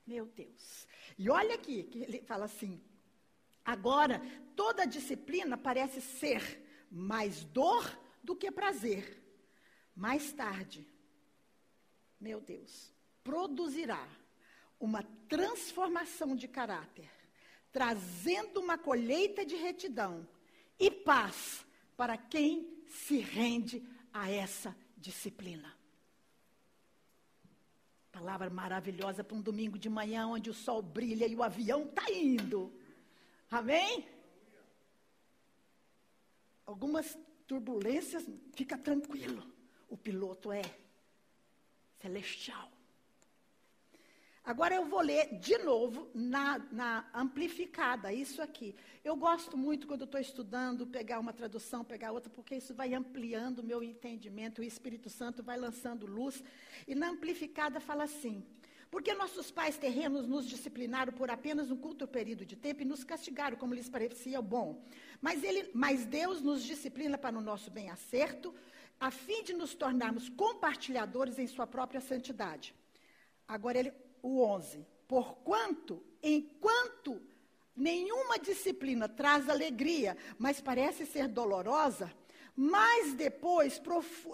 Meu 0.08 0.24
Deus. 0.24 0.88
E 1.18 1.28
olha 1.28 1.54
aqui, 1.54 1.82
que 1.82 1.98
ele 1.98 2.22
fala 2.22 2.46
assim: 2.46 2.80
agora, 3.62 4.22
toda 4.56 4.86
disciplina 4.86 5.54
parece 5.58 6.00
ser 6.00 6.42
mais 6.90 7.44
dor 7.44 7.84
do 8.24 8.34
que 8.34 8.50
prazer. 8.50 9.22
Mais 9.94 10.32
tarde, 10.32 10.88
meu 12.18 12.40
Deus, 12.40 12.90
produzirá 13.22 14.08
uma 14.80 15.02
transformação 15.28 16.34
de 16.34 16.48
caráter, 16.48 17.10
trazendo 17.70 18.60
uma 18.60 18.78
colheita 18.78 19.44
de 19.44 19.56
retidão 19.56 20.26
e 20.78 20.90
paz 20.90 21.66
para 21.98 22.16
quem 22.16 22.82
se 22.86 23.18
rende 23.18 23.86
a 24.10 24.30
essa 24.30 24.74
disciplina. 24.96 25.77
Palavra 28.12 28.48
maravilhosa 28.50 29.22
para 29.22 29.36
um 29.36 29.40
domingo 29.40 29.78
de 29.78 29.88
manhã, 29.88 30.26
onde 30.26 30.50
o 30.50 30.54
sol 30.54 30.82
brilha 30.82 31.26
e 31.26 31.36
o 31.36 31.42
avião 31.42 31.84
está 31.84 32.10
indo. 32.10 32.72
Amém? 33.50 34.06
Algumas 36.66 37.18
turbulências, 37.46 38.26
fica 38.54 38.76
tranquilo. 38.76 39.42
O 39.88 39.96
piloto 39.96 40.52
é 40.52 40.62
celestial. 42.00 42.70
Agora 44.48 44.74
eu 44.74 44.86
vou 44.86 45.02
ler 45.02 45.38
de 45.38 45.58
novo 45.58 46.08
na, 46.14 46.58
na 46.72 47.06
amplificada, 47.12 48.10
isso 48.10 48.40
aqui. 48.40 48.74
Eu 49.04 49.14
gosto 49.14 49.58
muito 49.58 49.86
quando 49.86 50.04
estou 50.04 50.18
estudando, 50.18 50.86
pegar 50.86 51.18
uma 51.18 51.34
tradução, 51.34 51.84
pegar 51.84 52.12
outra, 52.12 52.30
porque 52.30 52.54
isso 52.54 52.72
vai 52.72 52.94
ampliando 52.94 53.58
o 53.58 53.62
meu 53.62 53.82
entendimento, 53.82 54.62
o 54.62 54.64
Espírito 54.64 55.10
Santo 55.10 55.42
vai 55.42 55.58
lançando 55.58 56.06
luz. 56.06 56.42
E 56.86 56.94
na 56.94 57.10
amplificada 57.10 57.78
fala 57.78 58.04
assim: 58.04 58.42
porque 58.90 59.12
nossos 59.12 59.50
pais 59.50 59.76
terrenos 59.76 60.26
nos 60.26 60.48
disciplinaram 60.48 61.12
por 61.12 61.30
apenas 61.30 61.70
um 61.70 61.76
curto 61.76 62.08
período 62.08 62.46
de 62.46 62.56
tempo 62.56 62.80
e 62.80 62.86
nos 62.86 63.04
castigaram 63.04 63.58
como 63.58 63.74
lhes 63.74 63.90
parecia 63.90 64.40
bom. 64.40 64.82
Mas, 65.20 65.44
ele, 65.44 65.70
mas 65.74 66.06
Deus 66.06 66.40
nos 66.40 66.64
disciplina 66.64 67.18
para 67.18 67.36
o 67.36 67.42
nosso 67.42 67.70
bem 67.70 67.90
acerto, 67.90 68.54
a 68.98 69.10
fim 69.10 69.44
de 69.44 69.52
nos 69.52 69.74
tornarmos 69.74 70.30
compartilhadores 70.30 71.38
em 71.38 71.46
sua 71.46 71.66
própria 71.66 72.00
santidade. 72.00 72.74
Agora 73.46 73.78
ele 73.78 74.07
o 74.22 74.42
11. 74.42 74.86
Porquanto, 75.06 76.02
enquanto 76.22 77.20
nenhuma 77.74 78.38
disciplina 78.38 79.08
traz 79.08 79.48
alegria, 79.48 80.16
mas 80.38 80.60
parece 80.60 81.06
ser 81.06 81.28
dolorosa, 81.28 82.12
mas 82.54 83.14
depois 83.14 83.80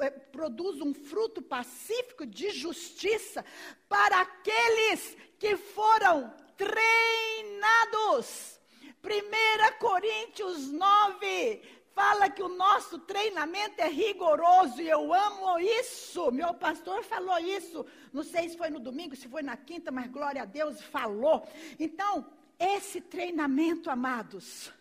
eh, 0.00 0.10
produz 0.10 0.80
um 0.80 0.94
fruto 0.94 1.42
pacífico 1.42 2.24
de 2.24 2.50
justiça 2.50 3.44
para 3.88 4.22
aqueles 4.22 5.16
que 5.38 5.56
foram 5.56 6.32
treinados. 6.56 8.58
1 9.04 9.78
Coríntios 9.78 10.72
9, 10.72 11.62
fala 11.94 12.28
que 12.28 12.42
o 12.42 12.48
nosso 12.48 12.98
treinamento 12.98 13.80
é 13.80 13.88
rigoroso 13.88 14.82
e 14.82 14.88
eu 14.88 15.14
amo 15.14 15.58
isso. 15.58 16.30
Meu 16.32 16.52
pastor 16.52 17.04
falou 17.04 17.38
isso. 17.38 17.86
Não 18.12 18.22
sei 18.22 18.48
se 18.48 18.56
foi 18.56 18.68
no 18.68 18.80
domingo, 18.80 19.14
se 19.14 19.28
foi 19.28 19.42
na 19.42 19.56
quinta, 19.56 19.90
mas 19.90 20.10
glória 20.10 20.42
a 20.42 20.44
Deus, 20.44 20.82
falou. 20.82 21.46
Então, 21.78 22.26
esse 22.58 23.00
treinamento, 23.00 23.88
amados, 23.88 24.72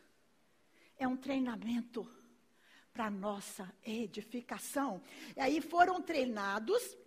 é 0.97 1.07
um 1.07 1.15
treinamento 1.15 2.09
para 2.91 3.09
nossa 3.09 3.71
edificação. 3.83 5.01
E 5.35 5.39
aí 5.39 5.61
foram 5.61 6.01
treinados 6.01 6.97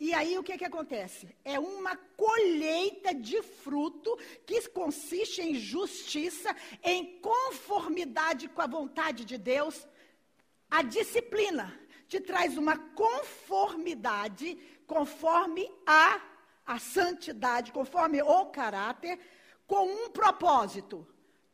e 0.00 0.14
aí 0.14 0.38
o 0.38 0.44
que, 0.44 0.56
que 0.56 0.64
acontece? 0.64 1.34
É 1.44 1.58
uma 1.58 1.96
colheita 2.16 3.12
de 3.12 3.42
fruto 3.42 4.16
que 4.46 4.68
consiste 4.68 5.42
em 5.42 5.54
justiça, 5.54 6.54
em 6.84 7.20
conformidade 7.20 8.48
com 8.48 8.62
a 8.62 8.66
vontade 8.66 9.24
de 9.24 9.36
Deus. 9.36 9.88
A 10.70 10.82
disciplina 10.82 11.76
te 12.06 12.20
traz 12.20 12.56
uma 12.56 12.78
conformidade 12.78 14.56
conforme 14.86 15.68
a, 15.84 16.20
a 16.64 16.78
santidade, 16.78 17.72
conforme 17.72 18.22
o 18.22 18.46
caráter, 18.46 19.18
com 19.66 19.84
um 19.84 20.10
propósito, 20.10 21.06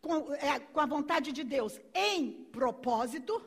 com, 0.02 0.34
é, 0.34 0.60
com 0.60 0.80
a 0.80 0.86
vontade 0.86 1.32
de 1.32 1.42
Deus, 1.42 1.80
em 1.94 2.44
propósito, 2.52 3.42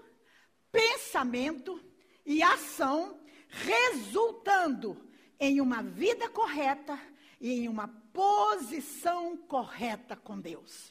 pensamento 0.71 1.79
e 2.25 2.41
ação 2.41 3.19
resultando 3.49 5.09
em 5.39 5.61
uma 5.61 5.81
vida 5.81 6.29
correta 6.29 6.99
e 7.39 7.51
em 7.51 7.67
uma 7.67 7.87
posição 7.87 9.37
correta 9.37 10.15
com 10.15 10.39
Deus. 10.39 10.89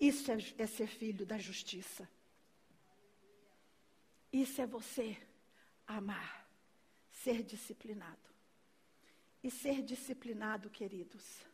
Isso 0.00 0.30
é, 0.32 0.38
é 0.58 0.66
ser 0.66 0.88
filho 0.88 1.24
da 1.24 1.38
justiça. 1.38 2.08
Isso 4.32 4.60
é 4.60 4.66
você 4.66 5.16
amar, 5.86 6.48
ser 7.10 7.42
disciplinado. 7.42 8.32
E 9.42 9.50
ser 9.50 9.82
disciplinado, 9.82 10.70
queridos, 10.70 11.44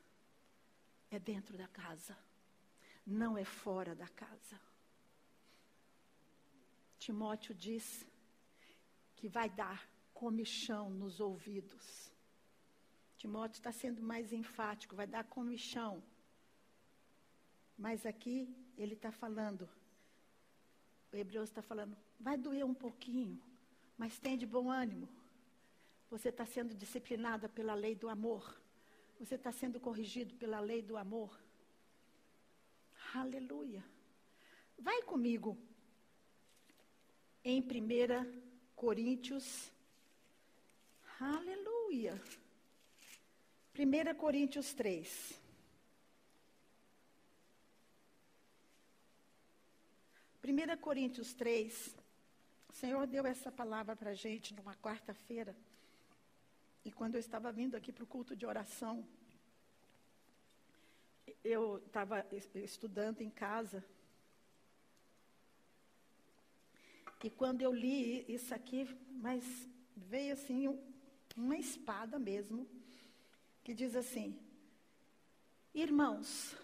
é 1.10 1.18
dentro 1.18 1.56
da 1.56 1.66
casa, 1.66 2.16
não 3.06 3.36
é 3.36 3.44
fora 3.44 3.94
da 3.94 4.06
casa. 4.08 4.60
Timóteo 6.98 7.54
diz 7.54 8.06
que 9.16 9.28
vai 9.28 9.48
dar 9.48 9.88
comichão 10.22 10.90
nos 10.90 11.20
ouvidos. 11.20 12.12
Timóteo 13.16 13.58
está 13.58 13.70
sendo 13.70 14.02
mais 14.02 14.32
enfático, 14.32 14.96
vai 14.96 15.06
dar 15.06 15.22
comichão. 15.22 16.02
Mas 17.76 18.04
aqui 18.04 18.36
ele 18.76 18.94
está 18.94 19.12
falando, 19.12 19.68
o 21.12 21.16
Hebreus 21.16 21.48
está 21.48 21.62
falando, 21.62 21.96
vai 22.18 22.36
doer 22.36 22.64
um 22.64 22.74
pouquinho, 22.74 23.40
mas 23.96 24.18
tem 24.18 24.36
de 24.36 24.44
bom 24.44 24.68
ânimo. 24.68 25.08
Você 26.10 26.30
está 26.30 26.44
sendo 26.44 26.74
disciplinada 26.74 27.48
pela 27.48 27.74
lei 27.74 27.94
do 27.94 28.08
amor. 28.08 28.60
Você 29.20 29.36
está 29.36 29.52
sendo 29.52 29.78
corrigido 29.78 30.34
pela 30.34 30.58
lei 30.58 30.82
do 30.82 30.96
amor. 30.96 31.30
Aleluia. 33.14 33.84
Vai 34.76 35.00
comigo 35.02 35.56
em 37.44 37.60
1 37.60 37.64
Coríntios. 38.74 39.77
Aleluia. 41.20 42.14
1 43.76 44.14
Coríntios 44.14 44.72
3. 44.72 45.40
1 50.44 50.76
Coríntios 50.80 51.34
3, 51.34 51.96
o 52.68 52.72
Senhor 52.72 53.04
deu 53.08 53.26
essa 53.26 53.50
palavra 53.50 53.96
para 53.96 54.10
a 54.10 54.14
gente 54.14 54.54
numa 54.54 54.76
quarta-feira. 54.76 55.56
E 56.84 56.92
quando 56.92 57.16
eu 57.16 57.20
estava 57.20 57.50
vindo 57.50 57.74
aqui 57.74 57.92
para 57.92 58.04
o 58.04 58.06
culto 58.06 58.36
de 58.36 58.46
oração, 58.46 59.04
eu 61.42 61.78
estava 61.78 62.24
estudando 62.54 63.22
em 63.22 63.30
casa. 63.30 63.84
E 67.24 67.28
quando 67.28 67.60
eu 67.60 67.72
li 67.72 68.24
isso 68.32 68.54
aqui, 68.54 68.86
mas 69.10 69.68
veio 69.96 70.32
assim 70.34 70.68
uma 71.38 71.56
espada 71.56 72.18
mesmo, 72.18 72.68
que 73.62 73.72
diz 73.72 73.94
assim: 73.94 74.38
Irmãos, 75.72 76.56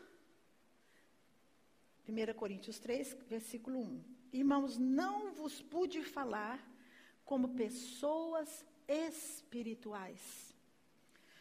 1 2.08 2.34
Coríntios 2.34 2.78
3, 2.80 3.16
versículo 3.28 3.78
1. 3.78 4.04
Irmãos, 4.32 4.76
não 4.76 5.32
vos 5.32 5.62
pude 5.62 6.02
falar 6.02 6.58
como 7.24 7.54
pessoas 7.54 8.66
espirituais, 8.88 10.54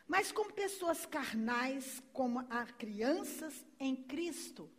mas 0.08 0.32
como 0.32 0.54
pessoas 0.54 1.06
carnais, 1.06 2.02
como 2.14 2.40
a 2.50 2.66
crianças 2.66 3.66
em 3.80 3.96
Cristo. 3.96 4.70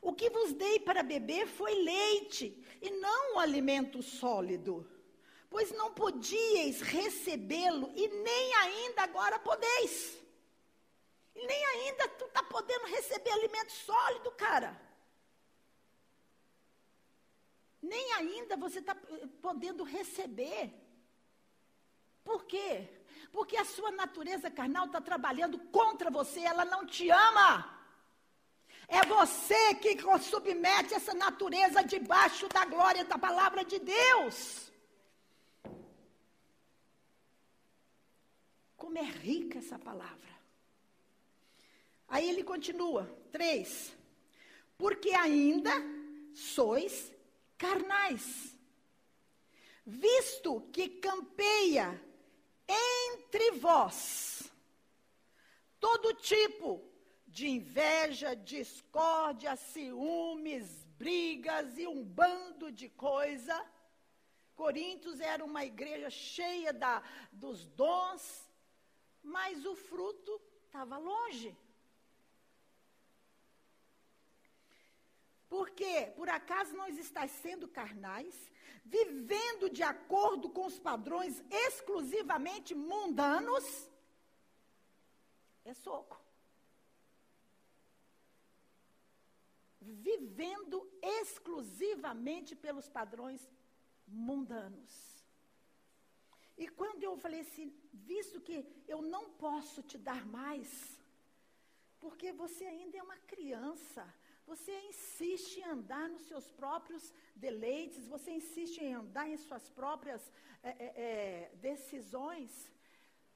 O 0.00 0.14
que 0.14 0.30
vos 0.30 0.52
dei 0.52 0.78
para 0.78 1.02
beber 1.02 1.48
foi 1.48 1.74
leite, 1.82 2.64
e 2.80 2.88
não 2.90 3.34
o 3.34 3.38
alimento 3.40 4.00
sólido, 4.00 4.88
pois 5.50 5.70
não 5.72 5.92
podíeis 5.92 6.80
recebê-lo, 6.80 7.90
e 7.94 8.08
nem 8.08 8.54
ainda 8.54 9.02
agora 9.02 9.38
podeis. 9.38 10.18
E 11.34 11.46
nem 11.46 11.64
ainda 11.66 12.08
tu 12.08 12.24
está 12.24 12.42
podendo 12.42 12.86
receber 12.86 13.30
alimento 13.30 13.72
sólido, 13.72 14.30
cara. 14.32 14.80
Nem 17.80 18.12
ainda 18.14 18.56
você 18.56 18.80
está 18.80 18.96
podendo 19.40 19.84
receber. 19.84 20.72
Por 22.24 22.44
quê? 22.44 22.88
Porque 23.32 23.56
a 23.56 23.64
sua 23.64 23.90
natureza 23.90 24.50
carnal 24.50 24.86
está 24.86 25.00
trabalhando 25.00 25.58
contra 25.70 26.10
você, 26.10 26.40
ela 26.40 26.64
não 26.64 26.84
te 26.84 27.08
ama. 27.08 27.78
É 28.88 29.04
você 29.06 29.74
que 29.74 29.96
submete 30.20 30.94
essa 30.94 31.14
natureza 31.14 31.82
debaixo 31.84 32.48
da 32.48 32.64
glória 32.64 33.04
da 33.04 33.18
palavra 33.18 33.62
de 33.64 33.78
Deus. 33.78 34.72
Como 38.78 38.96
é 38.96 39.02
rica 39.02 39.58
essa 39.58 39.78
palavra. 39.78 40.38
Aí 42.08 42.26
ele 42.26 42.42
continua, 42.42 43.04
três. 43.30 43.94
Porque 44.78 45.10
ainda 45.10 45.72
sois 46.32 47.12
carnais, 47.58 48.56
visto 49.84 50.62
que 50.72 50.88
campeia 50.88 52.00
entre 52.66 53.50
vós 53.52 54.50
todo 55.80 56.14
tipo 56.14 56.82
de 57.26 57.48
inveja, 57.48 58.34
discórdia, 58.34 59.56
ciúmes, 59.56 60.84
brigas 60.98 61.78
e 61.78 61.86
um 61.86 62.02
bando 62.02 62.70
de 62.70 62.88
coisa. 62.88 63.64
Coríntios 64.54 65.20
era 65.20 65.44
uma 65.44 65.64
igreja 65.64 66.10
cheia 66.10 66.72
da, 66.72 67.02
dos 67.32 67.64
dons, 67.64 68.47
mas 69.28 69.64
o 69.64 69.74
fruto 69.74 70.40
estava 70.66 70.96
longe. 70.96 71.56
Porque, 75.48 76.12
por 76.16 76.28
acaso, 76.28 76.74
nós 76.76 76.98
estáis 76.98 77.30
sendo 77.30 77.66
carnais, 77.66 78.36
vivendo 78.84 79.70
de 79.70 79.82
acordo 79.82 80.48
com 80.50 80.66
os 80.66 80.78
padrões 80.78 81.42
exclusivamente 81.50 82.74
mundanos? 82.74 83.66
É 85.64 85.74
soco. 85.74 86.18
Vivendo 89.80 90.86
exclusivamente 91.02 92.54
pelos 92.54 92.88
padrões 92.88 93.40
mundanos. 94.06 95.07
E 96.58 96.66
quando 96.80 97.02
eu 97.04 97.16
falei 97.16 97.40
assim, 97.40 97.72
visto 97.92 98.40
que 98.40 98.58
eu 98.86 99.00
não 99.00 99.24
posso 99.44 99.82
te 99.82 99.96
dar 99.96 100.26
mais, 100.26 100.70
porque 102.00 102.32
você 102.32 102.64
ainda 102.64 102.96
é 102.98 103.02
uma 103.02 103.20
criança, 103.32 104.02
você 104.50 104.72
insiste 104.88 105.58
em 105.58 105.64
andar 105.64 106.08
nos 106.08 106.22
seus 106.22 106.50
próprios 106.50 107.12
deleites, 107.36 108.08
você 108.08 108.30
insiste 108.30 108.78
em 108.78 108.94
andar 108.94 109.28
em 109.28 109.36
suas 109.36 109.68
próprias 109.68 110.32
é, 110.62 110.70
é, 111.06 111.56
decisões. 111.56 112.50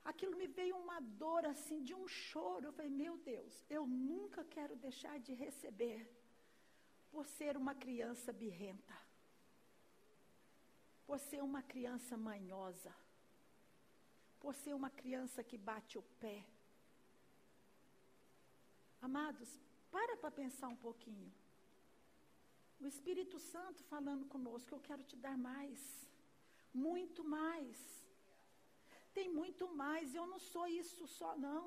Aquilo 0.05 0.37
me 0.37 0.47
veio 0.47 0.77
uma 0.77 1.01
dor 1.01 1.45
assim, 1.45 1.83
de 1.83 1.95
um 1.95 2.09
choro. 2.09 2.67
Eu 2.67 2.73
falei, 2.73 2.91
meu 2.91 3.19
Deus, 3.19 3.65
eu 3.69 3.87
nunca 3.87 4.43
quero 4.45 4.75
deixar 4.75 5.21
de 5.21 5.35
receber 5.35 6.11
por 7.11 7.27
ser 7.27 7.59
uma 7.59 7.75
criança 7.75 8.33
birrenta, 8.33 8.97
por 11.07 11.19
ser 11.19 11.43
uma 11.43 11.63
criança 11.63 12.17
manhosa, 12.17 12.93
por 14.43 14.55
ser 14.63 14.75
uma 14.81 14.91
criança 15.01 15.41
que 15.49 15.59
bate 15.71 15.95
o 16.01 16.05
pé. 16.23 16.39
Amados, 19.09 19.51
para 19.95 20.17
para 20.23 20.39
pensar 20.43 20.69
um 20.75 20.81
pouquinho. 20.87 21.31
O 22.83 22.87
Espírito 22.93 23.39
Santo 23.53 23.81
falando 23.93 24.25
conosco, 24.35 24.73
eu 24.75 24.83
quero 24.89 25.05
te 25.11 25.17
dar 25.27 25.37
mais. 25.51 25.81
Muito 26.87 27.23
mais. 27.39 27.79
Tem 29.17 29.29
muito 29.41 29.65
mais, 29.83 30.15
eu 30.15 30.27
não 30.33 30.41
sou 30.53 30.67
isso 30.83 31.07
só 31.19 31.31
não. 31.49 31.65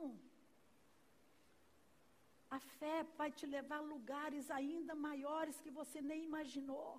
A 2.57 2.59
fé 2.79 2.97
vai 3.19 3.29
te 3.37 3.45
levar 3.55 3.79
a 3.79 3.89
lugares 3.93 4.49
ainda 4.59 5.03
maiores 5.07 5.61
que 5.63 5.71
você 5.79 6.01
nem 6.11 6.21
imaginou. 6.29 6.89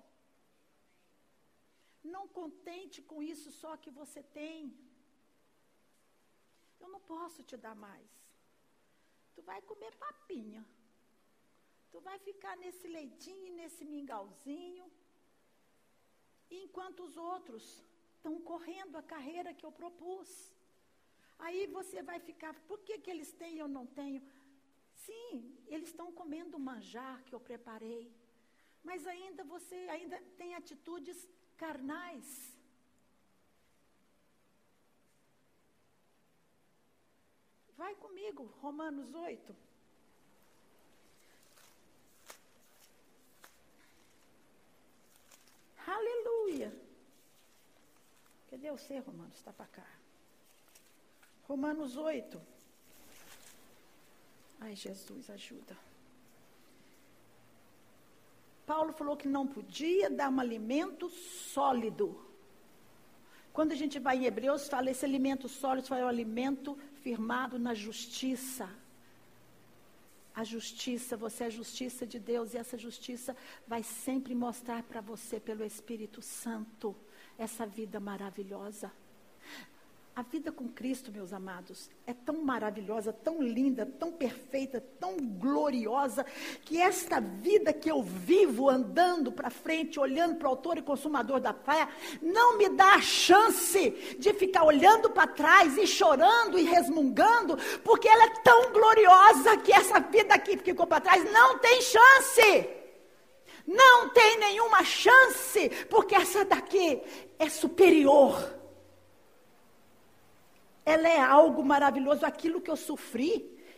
Não 2.15 2.25
contente 2.39 2.99
com 3.09 3.21
isso 3.33 3.49
só 3.61 3.71
que 3.83 3.91
você 4.01 4.21
tem. 4.41 4.59
Eu 6.79 6.89
não 6.89 6.99
posso 6.99 7.43
te 7.43 7.57
dar 7.57 7.75
mais. 7.75 8.09
Tu 9.35 9.41
vai 9.41 9.61
comer 9.61 9.93
papinha. 9.95 10.65
Tu 11.91 11.99
vai 11.99 12.17
ficar 12.19 12.55
nesse 12.57 12.87
leitinho, 12.87 13.55
nesse 13.55 13.83
mingauzinho, 13.85 14.85
enquanto 16.49 17.03
os 17.03 17.15
outros 17.17 17.83
estão 18.15 18.39
correndo 18.41 18.97
a 18.97 19.03
carreira 19.03 19.53
que 19.53 19.65
eu 19.65 19.71
propus. 19.71 20.29
Aí 21.39 21.67
você 21.67 22.01
vai 22.01 22.19
ficar, 22.19 22.53
por 22.67 22.79
que, 22.79 22.99
que 22.99 23.11
eles 23.11 23.31
têm 23.31 23.55
e 23.55 23.59
eu 23.59 23.67
não 23.67 23.85
tenho? 23.85 24.21
Sim, 25.05 25.57
eles 25.67 25.89
estão 25.89 26.11
comendo 26.11 26.57
o 26.57 26.59
manjar 26.59 27.23
que 27.23 27.33
eu 27.33 27.39
preparei. 27.39 28.11
Mas 28.83 29.05
ainda 29.07 29.43
você 29.43 29.75
ainda 29.89 30.19
tem 30.37 30.55
atitudes 30.55 31.27
carnais. 31.57 32.56
Vai 37.77 37.93
comigo, 37.95 38.51
Romanos 38.59 39.13
8. 39.13 39.55
Aleluia. 45.85 46.73
Cadê 48.49 48.71
você, 48.71 48.97
Romanos? 48.99 49.35
Está 49.35 49.53
para 49.53 49.67
cá. 49.67 49.85
Romanos 51.47 51.95
8. 51.95 52.41
Ai, 54.59 54.75
Jesus, 54.75 55.29
ajuda. 55.29 55.77
Paulo 58.65 58.91
falou 58.91 59.15
que 59.15 59.27
não 59.27 59.45
podia 59.47 60.09
dar 60.09 60.29
um 60.29 60.39
alimento 60.39 61.09
sólido. 61.09 62.19
Quando 63.53 63.71
a 63.71 63.75
gente 63.75 63.97
vai 63.97 64.17
em 64.17 64.25
Hebreus, 64.25 64.67
fala 64.67 64.91
esse 64.91 65.05
alimento 65.05 65.47
sólido 65.47 65.87
foi 65.87 66.01
o 66.03 66.07
alimento 66.07 66.77
firmado 67.07 67.57
na 67.57 67.73
justiça. 67.73 68.69
A 70.35 70.43
justiça, 70.43 71.15
você 71.15 71.45
é 71.45 71.47
a 71.47 71.49
justiça 71.49 72.05
de 72.05 72.19
Deus 72.19 72.53
e 72.53 72.57
essa 72.57 72.77
justiça 72.77 73.33
vai 73.65 73.81
sempre 73.81 74.35
mostrar 74.35 74.83
para 74.83 74.99
você 74.99 75.39
pelo 75.39 75.63
Espírito 75.63 76.21
Santo 76.21 76.93
essa 77.37 77.65
vida 77.65 77.97
maravilhosa. 77.97 78.91
A 80.17 80.23
vida 80.23 80.51
com 80.51 80.67
Cristo, 80.67 81.11
meus 81.11 81.31
amados, 81.31 81.91
é 82.07 82.11
tão 82.11 82.43
maravilhosa, 82.43 83.13
tão 83.13 83.39
linda, 83.39 83.85
tão 83.85 84.11
perfeita, 84.11 84.83
tão 84.99 85.15
gloriosa, 85.15 86.25
que 86.65 86.81
esta 86.81 87.19
vida 87.19 87.71
que 87.71 87.91
eu 87.91 88.01
vivo 88.01 88.67
andando 88.67 89.31
para 89.31 89.51
frente, 89.51 89.99
olhando 89.99 90.37
para 90.37 90.47
o 90.47 90.49
autor 90.49 90.79
e 90.79 90.81
consumador 90.81 91.39
da 91.39 91.53
fé, 91.53 91.87
não 92.19 92.57
me 92.57 92.67
dá 92.69 92.95
a 92.95 93.01
chance 93.01 93.91
de 94.17 94.33
ficar 94.33 94.63
olhando 94.63 95.11
para 95.11 95.27
trás 95.27 95.77
e 95.77 95.85
chorando 95.85 96.57
e 96.57 96.63
resmungando, 96.63 97.55
porque 97.83 98.07
ela 98.07 98.23
é 98.23 98.41
tão 98.41 98.71
gloriosa 98.71 99.57
que 99.57 99.71
essa 99.71 99.99
vida 99.99 100.33
aqui 100.33 100.57
que 100.57 100.63
ficou 100.63 100.87
para 100.87 100.99
trás 100.99 101.31
não 101.31 101.59
tem 101.59 101.79
chance. 101.79 102.69
Não 103.67 104.09
tem 104.09 104.39
nenhuma 104.39 104.83
chance, 104.83 105.69
porque 105.91 106.15
essa 106.15 106.43
daqui 106.43 107.03
é 107.37 107.49
superior 107.49 108.56
ela 110.87 111.09
é 111.09 111.19
algo 111.19 111.61
maravilhoso. 111.65 112.25
Aquilo 112.25 112.61
que 112.61 112.71
eu 112.71 112.77
sofri, 112.77 113.33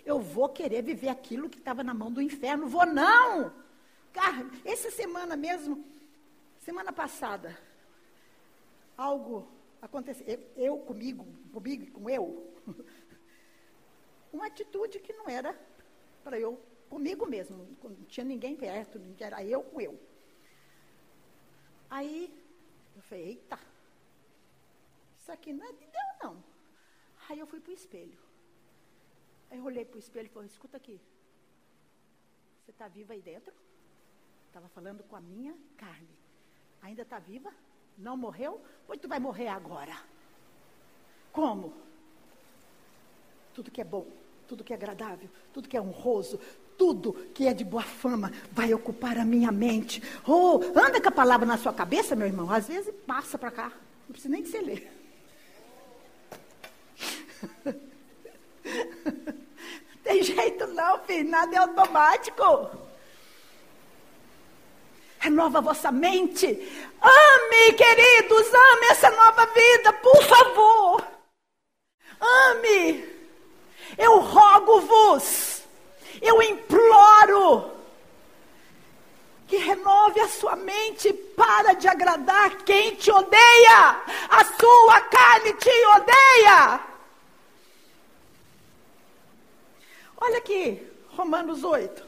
eu 0.05 0.19
vou 0.19 0.47
querer 0.47 0.83
viver 0.83 1.09
aquilo 1.09 1.49
que 1.49 1.57
estava 1.57 1.83
na 1.83 1.91
mão 1.91 2.11
do 2.11 2.21
inferno. 2.21 2.67
Vou 2.67 2.85
não! 2.85 3.51
Cara, 4.13 4.47
essa 4.63 4.91
semana 4.91 5.35
mesmo, 5.35 5.83
semana 6.59 6.93
passada, 6.93 7.57
algo 8.95 9.47
aconteceu. 9.81 10.23
Eu, 10.27 10.39
eu 10.55 10.77
comigo, 10.77 11.25
comigo 11.51 11.91
com 11.91 12.07
eu, 12.07 12.53
uma 14.31 14.45
atitude 14.45 14.99
que 14.99 15.13
não 15.13 15.27
era 15.27 15.59
para 16.23 16.39
eu, 16.39 16.61
comigo 16.91 17.25
mesmo, 17.25 17.67
não 17.83 18.03
tinha 18.03 18.23
ninguém 18.23 18.55
perto, 18.55 19.01
era 19.19 19.43
eu 19.43 19.63
com 19.63 19.81
eu. 19.81 19.99
Aí, 21.89 22.31
eu 22.95 23.01
falei, 23.01 23.25
eita, 23.29 23.59
isso 25.19 25.31
aqui 25.31 25.51
não 25.53 25.65
é 25.65 25.71
de 25.71 25.87
Deus 25.87 26.15
não. 26.21 26.48
Aí 27.29 27.37
eu 27.39 27.45
fui 27.45 27.59
para 27.59 27.69
o 27.69 27.73
espelho. 27.73 28.17
Aí 29.51 29.59
eu 29.59 29.63
olhei 29.63 29.85
para 29.85 29.97
o 29.97 29.99
espelho 29.99 30.25
e 30.25 30.29
falei, 30.29 30.47
escuta 30.47 30.77
aqui. 30.77 30.99
Você 32.65 32.71
está 32.71 32.87
viva 32.87 33.13
aí 33.13 33.21
dentro? 33.21 33.53
Estava 34.47 34.67
falando 34.69 35.03
com 35.03 35.15
a 35.15 35.21
minha 35.21 35.55
carne. 35.77 36.09
Ainda 36.81 37.03
está 37.03 37.19
viva? 37.19 37.51
Não 37.97 38.17
morreu? 38.17 38.59
Pois 38.87 38.99
tu 38.99 39.07
vai 39.07 39.19
morrer 39.19 39.47
agora. 39.47 39.95
Como? 41.31 41.73
Tudo 43.53 43.69
que 43.69 43.81
é 43.81 43.83
bom, 43.83 44.07
tudo 44.47 44.63
que 44.63 44.73
é 44.73 44.75
agradável, 44.75 45.29
tudo 45.53 45.69
que 45.69 45.77
é 45.77 45.81
honroso, 45.81 46.39
tudo 46.77 47.13
que 47.33 47.45
é 47.45 47.53
de 47.53 47.63
boa 47.63 47.83
fama 47.83 48.31
vai 48.51 48.73
ocupar 48.73 49.17
a 49.17 49.25
minha 49.25 49.51
mente. 49.51 50.01
Oh, 50.27 50.59
anda 50.75 51.01
com 51.01 51.09
a 51.09 51.11
palavra 51.11 51.45
na 51.45 51.57
sua 51.57 51.73
cabeça, 51.73 52.15
meu 52.15 52.25
irmão. 52.25 52.49
Às 52.49 52.67
vezes 52.67 52.93
passa 53.05 53.37
para 53.37 53.51
cá. 53.51 53.69
Não 54.07 54.13
precisa 54.13 54.31
nem 54.31 54.41
de 54.41 54.49
você 54.49 54.61
ler. 54.61 54.98
Tem 60.03 60.23
jeito 60.23 60.65
não, 60.67 60.99
filho, 61.03 61.29
nada 61.29 61.55
é 61.55 61.59
automático. 61.59 62.69
Renova 65.19 65.59
a 65.59 65.61
vossa 65.61 65.91
mente. 65.91 66.47
Ame, 67.01 67.73
queridos, 67.73 68.47
ame 68.53 68.85
essa 68.87 69.09
nova 69.11 69.45
vida, 69.47 69.93
por 69.93 70.23
favor. 70.23 71.07
Ame. 72.19 73.07
Eu 73.97 74.19
rogo-vos, 74.19 75.63
eu 76.21 76.41
imploro 76.41 77.71
que 79.47 79.57
renove 79.57 80.19
a 80.21 80.27
sua 80.27 80.55
mente 80.55 81.11
para 81.11 81.73
de 81.73 81.87
agradar 81.87 82.63
quem 82.63 82.95
te 82.95 83.11
odeia. 83.11 84.01
A 84.29 84.45
sua 84.59 85.01
carne 85.01 85.53
te 85.53 85.85
odeia. 85.95 86.88
Olha 90.21 90.39
aqui, 90.39 90.85
Romanos 91.15 91.63
8. 91.63 92.03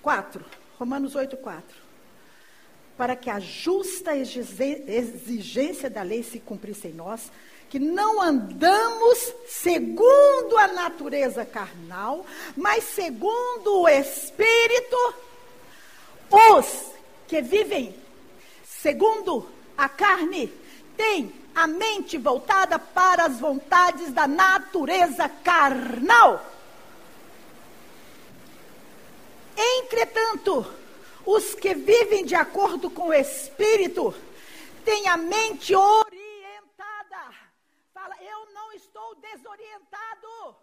Quatro. 0.00 0.44
Romanos 0.78 1.14
8, 1.14 1.36
4. 1.36 1.76
Para 2.96 3.14
que 3.14 3.28
a 3.28 3.38
justa 3.38 4.16
exigência 4.16 5.90
da 5.90 6.02
lei 6.02 6.22
se 6.22 6.40
cumprisse 6.40 6.88
em 6.88 6.94
nós, 6.94 7.30
que 7.68 7.78
não 7.78 8.22
andamos 8.22 9.34
segundo 9.46 10.56
a 10.56 10.68
natureza 10.68 11.44
carnal, 11.44 12.24
mas 12.56 12.84
segundo 12.84 13.82
o 13.82 13.88
Espírito, 13.88 15.14
os 16.30 16.92
que 17.26 17.42
vivem 17.42 17.94
segundo 18.64 19.46
a 19.76 19.88
carne 19.88 20.50
tem 20.98 21.32
a 21.54 21.68
mente 21.68 22.18
voltada 22.18 22.76
para 22.76 23.26
as 23.26 23.38
vontades 23.38 24.12
da 24.12 24.26
natureza 24.26 25.28
carnal. 25.28 26.44
Entretanto, 29.56 30.66
os 31.24 31.54
que 31.54 31.72
vivem 31.72 32.24
de 32.24 32.34
acordo 32.34 32.90
com 32.90 33.08
o 33.08 33.14
Espírito 33.14 34.12
têm 34.84 35.06
a 35.06 35.16
mente 35.16 35.74
orientada. 35.74 37.22
Fala, 37.94 38.16
eu 38.20 38.52
não 38.52 38.72
estou 38.72 39.14
desorientado. 39.14 40.56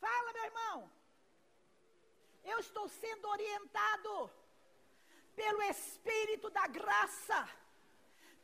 Fala, 0.00 0.32
meu 0.32 0.44
irmão. 0.44 0.90
Eu 2.44 2.58
estou 2.58 2.88
sendo 2.88 3.28
orientado 3.28 4.30
pelo 5.36 5.62
Espírito 5.62 6.50
da 6.50 6.66
graça 6.66 7.59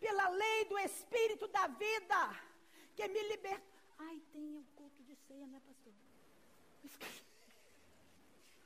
pela 0.00 0.28
lei 0.28 0.64
do 0.66 0.78
Espírito 0.78 1.48
da 1.48 1.66
vida, 1.66 2.42
que 2.94 3.06
me 3.08 3.22
liberta. 3.28 3.64
Ai, 3.98 4.20
tem 4.32 4.56
um 4.56 4.64
culto 4.74 5.02
de 5.02 5.14
ceia, 5.26 5.46
né, 5.46 5.60
pastor? 5.66 5.92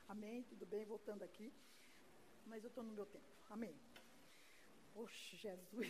Amém, 0.09 0.43
tudo 0.45 0.67
bem, 0.67 0.85
voltando 0.85 1.23
aqui. 1.23 1.53
Mas 2.47 2.65
eu 2.65 2.69
estou 2.69 2.83
no 2.83 2.93
meu 2.93 3.07
tempo. 3.07 3.25
Amém. 3.49 3.75
Oxe, 4.95 5.37
Jesus. 5.37 5.89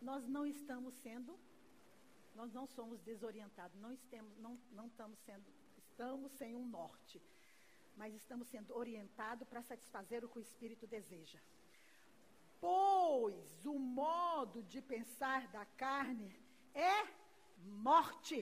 Nós 0.00 0.26
não 0.28 0.46
estamos 0.46 0.94
sendo, 0.96 1.38
nós 2.34 2.52
não 2.52 2.66
somos 2.66 3.00
desorientados, 3.00 3.74
não 3.80 3.92
estamos, 3.92 4.36
não, 4.36 4.58
não 4.72 4.86
estamos 4.86 5.18
sendo, 5.20 5.44
estamos 5.78 6.30
sem 6.32 6.54
um 6.54 6.66
norte, 6.66 7.22
mas 7.96 8.14
estamos 8.14 8.46
sendo 8.48 8.76
orientados 8.76 9.48
para 9.48 9.62
satisfazer 9.62 10.22
o 10.22 10.28
que 10.28 10.38
o 10.38 10.42
Espírito 10.42 10.86
deseja. 10.86 11.40
Pois 12.64 13.66
o 13.66 13.78
modo 13.78 14.62
de 14.62 14.80
pensar 14.80 15.40
da 15.48 15.66
carne 15.82 16.34
é 16.74 17.06
morte, 17.88 18.38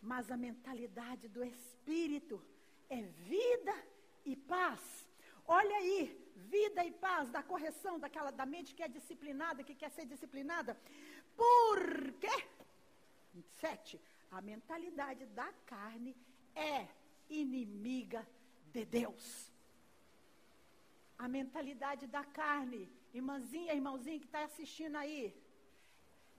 mas 0.00 0.30
a 0.30 0.36
mentalidade 0.36 1.26
do 1.26 1.42
espírito 1.42 2.40
é 2.88 3.02
vida 3.32 3.74
e 4.24 4.36
paz. 4.36 4.80
Olha 5.44 5.76
aí, 5.78 6.00
vida 6.54 6.84
e 6.84 6.92
paz, 6.92 7.32
da 7.36 7.42
correção 7.42 7.98
daquela 7.98 8.30
da 8.30 8.46
mente 8.46 8.76
que 8.76 8.84
é 8.84 8.86
disciplinada, 8.86 9.64
que 9.64 9.74
quer 9.74 9.90
ser 9.90 10.06
disciplinada. 10.06 10.78
Por 11.36 11.80
quê? 12.22 12.36
Sete, 13.60 14.00
a 14.30 14.40
mentalidade 14.40 15.26
da 15.40 15.52
carne 15.66 16.16
é 16.54 16.86
inimiga 17.28 18.24
de 18.72 18.84
Deus. 18.84 19.50
A 21.18 21.26
mentalidade 21.26 22.06
da 22.06 22.24
carne 22.24 23.01
irmãzinha, 23.18 23.74
irmãozinho 23.74 24.20
que 24.20 24.26
está 24.26 24.44
assistindo 24.44 24.96
aí, 24.96 25.34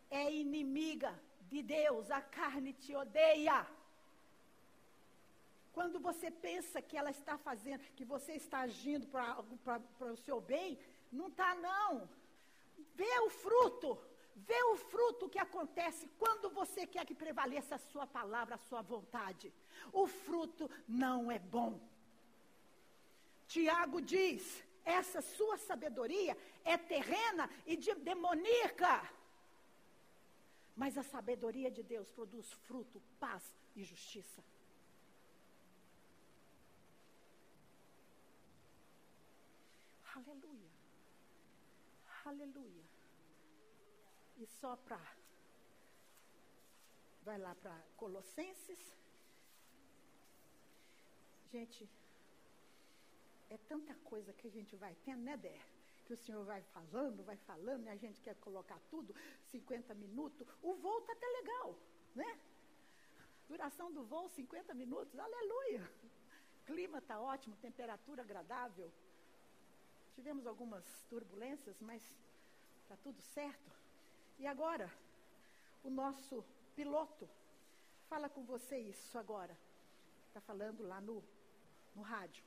é 0.09 0.31
inimiga 0.31 1.12
de 1.51 1.62
Deus, 1.62 2.09
a 2.12 2.21
carne 2.21 2.73
te 2.73 2.95
odeia. 2.95 3.65
Quando 5.73 5.99
você 5.99 6.29
pensa 6.29 6.81
que 6.81 6.97
ela 6.97 7.12
está 7.12 7.38
fazendo, 7.38 7.81
que 7.97 8.05
você 8.05 8.33
está 8.33 8.59
agindo 8.59 9.07
para 9.07 10.13
o 10.13 10.17
seu 10.17 10.39
bem, 10.39 10.77
não 11.12 11.27
está 11.27 11.55
não. 11.55 12.07
Vê 12.95 13.19
o 13.27 13.29
fruto, 13.29 13.97
vê 14.36 14.62
o 14.71 14.75
fruto 14.75 15.29
que 15.29 15.39
acontece 15.39 16.07
quando 16.19 16.49
você 16.49 16.86
quer 16.86 17.05
que 17.05 17.15
prevaleça 17.15 17.75
a 17.75 17.86
sua 17.91 18.05
palavra, 18.05 18.55
a 18.55 18.65
sua 18.69 18.81
vontade. 18.81 19.51
O 19.91 20.05
fruto 20.05 20.69
não 20.88 21.31
é 21.31 21.39
bom. 21.39 21.79
Tiago 23.47 23.99
diz: 24.01 24.63
essa 24.86 25.22
sua 25.22 25.58
sabedoria 25.58 26.38
é 26.63 26.78
terrena 26.78 27.50
e 27.65 27.76
de, 27.76 27.93
demoníaca. 27.96 29.10
Mas 30.76 30.98
a 30.98 31.04
sabedoria 31.04 31.69
de 31.69 31.84
Deus 31.84 32.10
produz 32.10 32.52
fruto, 32.52 33.02
paz 33.19 33.43
e 33.76 33.84
justiça. 33.84 34.43
Aleluia. 40.15 40.72
Aleluia. 42.26 42.84
E 44.38 44.46
só 44.46 44.76
para. 44.76 45.00
Vai 47.24 47.38
lá 47.38 47.56
para 47.56 47.80
Colossenses. 47.96 48.93
Gente, 51.52 51.88
é 53.53 53.57
tanta 53.69 53.93
coisa 54.03 54.33
que 54.33 54.47
a 54.47 54.51
gente 54.51 54.75
vai 54.75 54.95
tendo, 55.05 55.21
né, 55.21 55.37
Dé? 55.37 55.59
Que 56.05 56.13
o 56.13 56.17
senhor 56.17 56.43
vai 56.43 56.61
falando, 56.73 57.23
vai 57.23 57.37
falando, 57.37 57.85
e 57.85 57.89
a 57.89 57.95
gente 57.95 58.19
quer 58.21 58.35
colocar 58.35 58.79
tudo, 58.89 59.15
50 59.51 59.93
minutos. 59.93 60.47
O 60.61 60.73
voo 60.75 60.99
está 60.99 61.13
até 61.13 61.27
legal, 61.27 61.75
né? 62.15 62.39
Duração 63.47 63.91
do 63.91 64.03
voo, 64.03 64.27
50 64.29 64.73
minutos, 64.73 65.17
aleluia. 65.17 65.89
Clima 66.65 66.97
está 66.97 67.19
ótimo, 67.19 67.55
temperatura 67.57 68.21
agradável. 68.23 68.91
Tivemos 70.15 70.47
algumas 70.47 70.83
turbulências, 71.09 71.75
mas 71.79 72.01
está 72.81 72.95
tudo 72.97 73.21
certo. 73.21 73.71
E 74.39 74.47
agora, 74.47 74.91
o 75.83 75.89
nosso 75.89 76.43
piloto 76.75 77.29
fala 78.09 78.29
com 78.29 78.43
você 78.43 78.77
isso 78.77 79.17
agora. 79.17 79.55
Está 80.27 80.41
falando 80.41 80.83
lá 80.83 80.99
no, 80.99 81.23
no 81.95 82.01
rádio. 82.01 82.43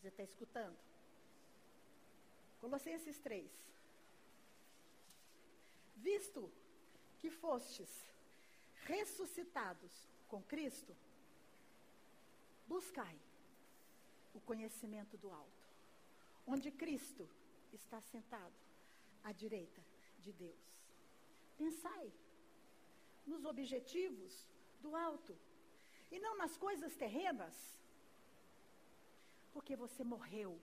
Você 0.00 0.08
está 0.08 0.22
escutando. 0.22 0.76
Colossenses 2.60 3.18
3. 3.18 3.50
Visto 5.96 6.50
que 7.20 7.30
fostes 7.30 7.90
ressuscitados 8.84 9.92
com 10.28 10.42
Cristo, 10.42 10.94
buscai 12.66 13.18
o 14.34 14.40
conhecimento 14.40 15.16
do 15.16 15.30
alto 15.30 15.66
onde 16.46 16.70
Cristo 16.70 17.28
está 17.72 18.00
sentado 18.00 18.54
à 19.24 19.32
direita 19.32 19.82
de 20.20 20.32
Deus. 20.32 20.64
Pensai 21.58 22.12
nos 23.26 23.44
objetivos 23.44 24.46
do 24.80 24.94
alto 24.94 25.36
e 26.10 26.20
não 26.20 26.36
nas 26.36 26.56
coisas 26.56 26.94
terrenas, 26.94 27.54
porque 29.56 29.74
você 29.74 30.04
morreu. 30.04 30.60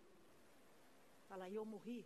Fala, 1.27 1.49
eu 1.49 1.65
morri. 1.65 2.05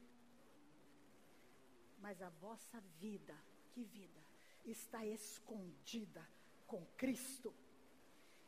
Mas 2.00 2.22
a 2.22 2.30
vossa 2.30 2.80
vida, 2.98 3.36
que 3.74 3.84
vida, 3.84 4.22
está 4.64 5.06
escondida 5.06 6.26
com 6.66 6.86
Cristo. 6.96 7.54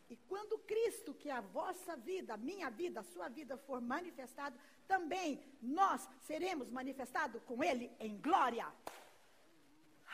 E 0.10 0.16
quando 0.30 0.58
Cristo, 0.60 1.14
que 1.14 1.28
é 1.28 1.34
a 1.34 1.42
vossa 1.42 1.98
vida, 1.98 2.38
minha 2.38 2.70
vida, 2.70 3.02
a 3.02 3.12
sua 3.12 3.28
vida, 3.28 3.58
for 3.58 3.82
manifestado, 3.82 4.58
também 4.88 5.44
nós 5.62 6.08
seremos 6.22 6.72
manifestados 6.72 7.44
com 7.44 7.62
Ele 7.62 7.92
em 8.00 8.16
glória. 8.22 8.72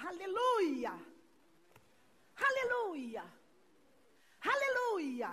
Aleluia! 0.04 0.94
Aleluia! 2.36 3.24
Aleluia! 4.42 5.30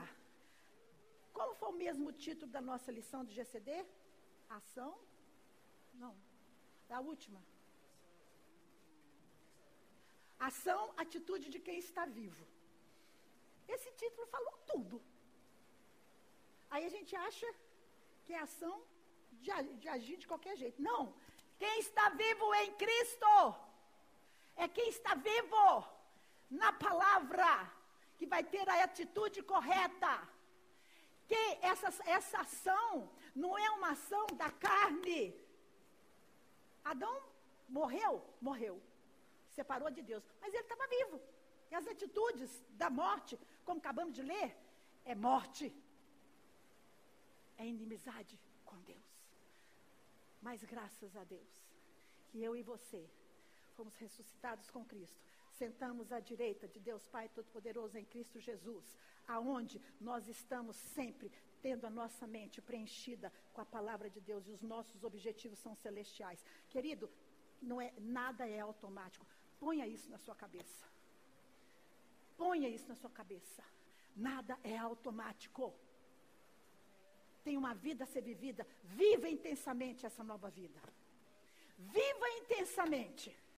Qual 1.36 1.54
foi 1.60 1.68
o 1.70 1.80
mesmo 1.84 2.12
título 2.24 2.50
da 2.56 2.62
nossa 2.70 2.90
lição 2.98 3.24
do 3.24 3.32
GCD? 3.38 3.70
Ação? 4.58 4.92
Não. 6.02 6.14
A 6.98 7.00
última. 7.00 7.40
Ação, 10.48 10.82
atitude 11.04 11.46
de 11.54 11.58
quem 11.66 11.78
está 11.78 12.04
vivo. 12.20 12.44
Esse 13.74 13.90
título 13.92 14.26
falou 14.34 14.54
tudo. 14.72 14.96
Aí 16.72 16.84
a 16.88 16.92
gente 16.96 17.14
acha 17.28 17.48
que 18.24 18.32
é 18.34 18.40
ação 18.40 18.76
de, 19.44 19.50
de 19.82 19.88
agir 19.96 20.16
de 20.22 20.26
qualquer 20.32 20.56
jeito. 20.62 20.80
Não. 20.90 21.14
Quem 21.62 21.78
está 21.78 22.08
vivo 22.10 22.46
em 22.62 22.70
Cristo 22.82 23.32
é 24.56 24.68
quem 24.68 24.88
está 24.88 25.14
vivo 25.14 25.64
na 26.50 26.70
palavra, 26.72 27.50
que 28.18 28.26
vai 28.26 28.42
ter 28.44 28.68
a 28.68 28.84
atitude 28.84 29.42
correta. 29.42 30.12
Que 31.26 31.42
essa, 31.62 31.88
essa 32.04 32.40
ação 32.40 33.10
não 33.34 33.56
é 33.58 33.70
uma 33.70 33.90
ação 33.90 34.26
da 34.42 34.50
carne. 34.50 35.34
Adão 36.84 37.22
morreu? 37.68 38.22
Morreu. 38.40 38.80
Separou 39.50 39.90
de 39.90 40.02
Deus. 40.02 40.24
Mas 40.40 40.52
ele 40.52 40.62
estava 40.62 40.86
vivo. 40.88 41.20
E 41.70 41.74
as 41.74 41.86
atitudes 41.86 42.50
da 42.70 42.90
morte, 42.90 43.38
como 43.64 43.78
acabamos 43.78 44.14
de 44.14 44.22
ler, 44.22 44.56
é 45.04 45.14
morte. 45.14 45.72
É 47.56 47.66
inimizade 47.66 48.38
com 48.64 48.76
Deus. 48.82 49.08
Mas 50.40 50.64
graças 50.64 51.16
a 51.16 51.24
Deus, 51.24 51.50
que 52.28 52.42
eu 52.42 52.56
e 52.56 52.62
você 52.62 53.08
fomos 53.76 53.96
ressuscitados 53.96 54.70
com 54.70 54.84
Cristo. 54.84 55.31
Sentamos 55.60 56.12
à 56.12 56.20
direita 56.20 56.66
de 56.66 56.80
Deus 56.80 57.06
Pai 57.06 57.28
Todo-Poderoso 57.28 57.96
em 57.98 58.04
Cristo 58.04 58.40
Jesus, 58.40 58.86
aonde 59.26 59.80
nós 60.00 60.28
estamos 60.28 60.76
sempre 60.76 61.30
tendo 61.60 61.86
a 61.86 61.90
nossa 61.90 62.26
mente 62.26 62.60
preenchida 62.60 63.32
com 63.52 63.60
a 63.60 63.64
palavra 63.76 64.08
de 64.10 64.20
Deus 64.20 64.46
e 64.46 64.50
os 64.50 64.62
nossos 64.62 65.04
objetivos 65.04 65.58
são 65.58 65.74
celestiais. 65.76 66.44
Querido, 66.68 67.10
não 67.60 67.80
é 67.80 67.92
nada 67.98 68.48
é 68.48 68.58
automático. 68.60 69.26
Ponha 69.60 69.86
isso 69.86 70.10
na 70.10 70.18
sua 70.18 70.34
cabeça. 70.34 70.84
Ponha 72.36 72.68
isso 72.68 72.88
na 72.88 72.96
sua 72.96 73.10
cabeça. 73.10 73.62
Nada 74.16 74.58
é 74.64 74.76
automático 74.76 75.72
tem 77.44 77.56
uma 77.56 77.74
vida 77.74 78.04
a 78.04 78.06
ser 78.06 78.22
vivida. 78.22 78.66
Viva 78.84 79.28
intensamente 79.28 80.06
essa 80.06 80.22
nova 80.22 80.48
vida. 80.50 80.80
Viva 81.78 82.28
intensamente. 82.40 83.36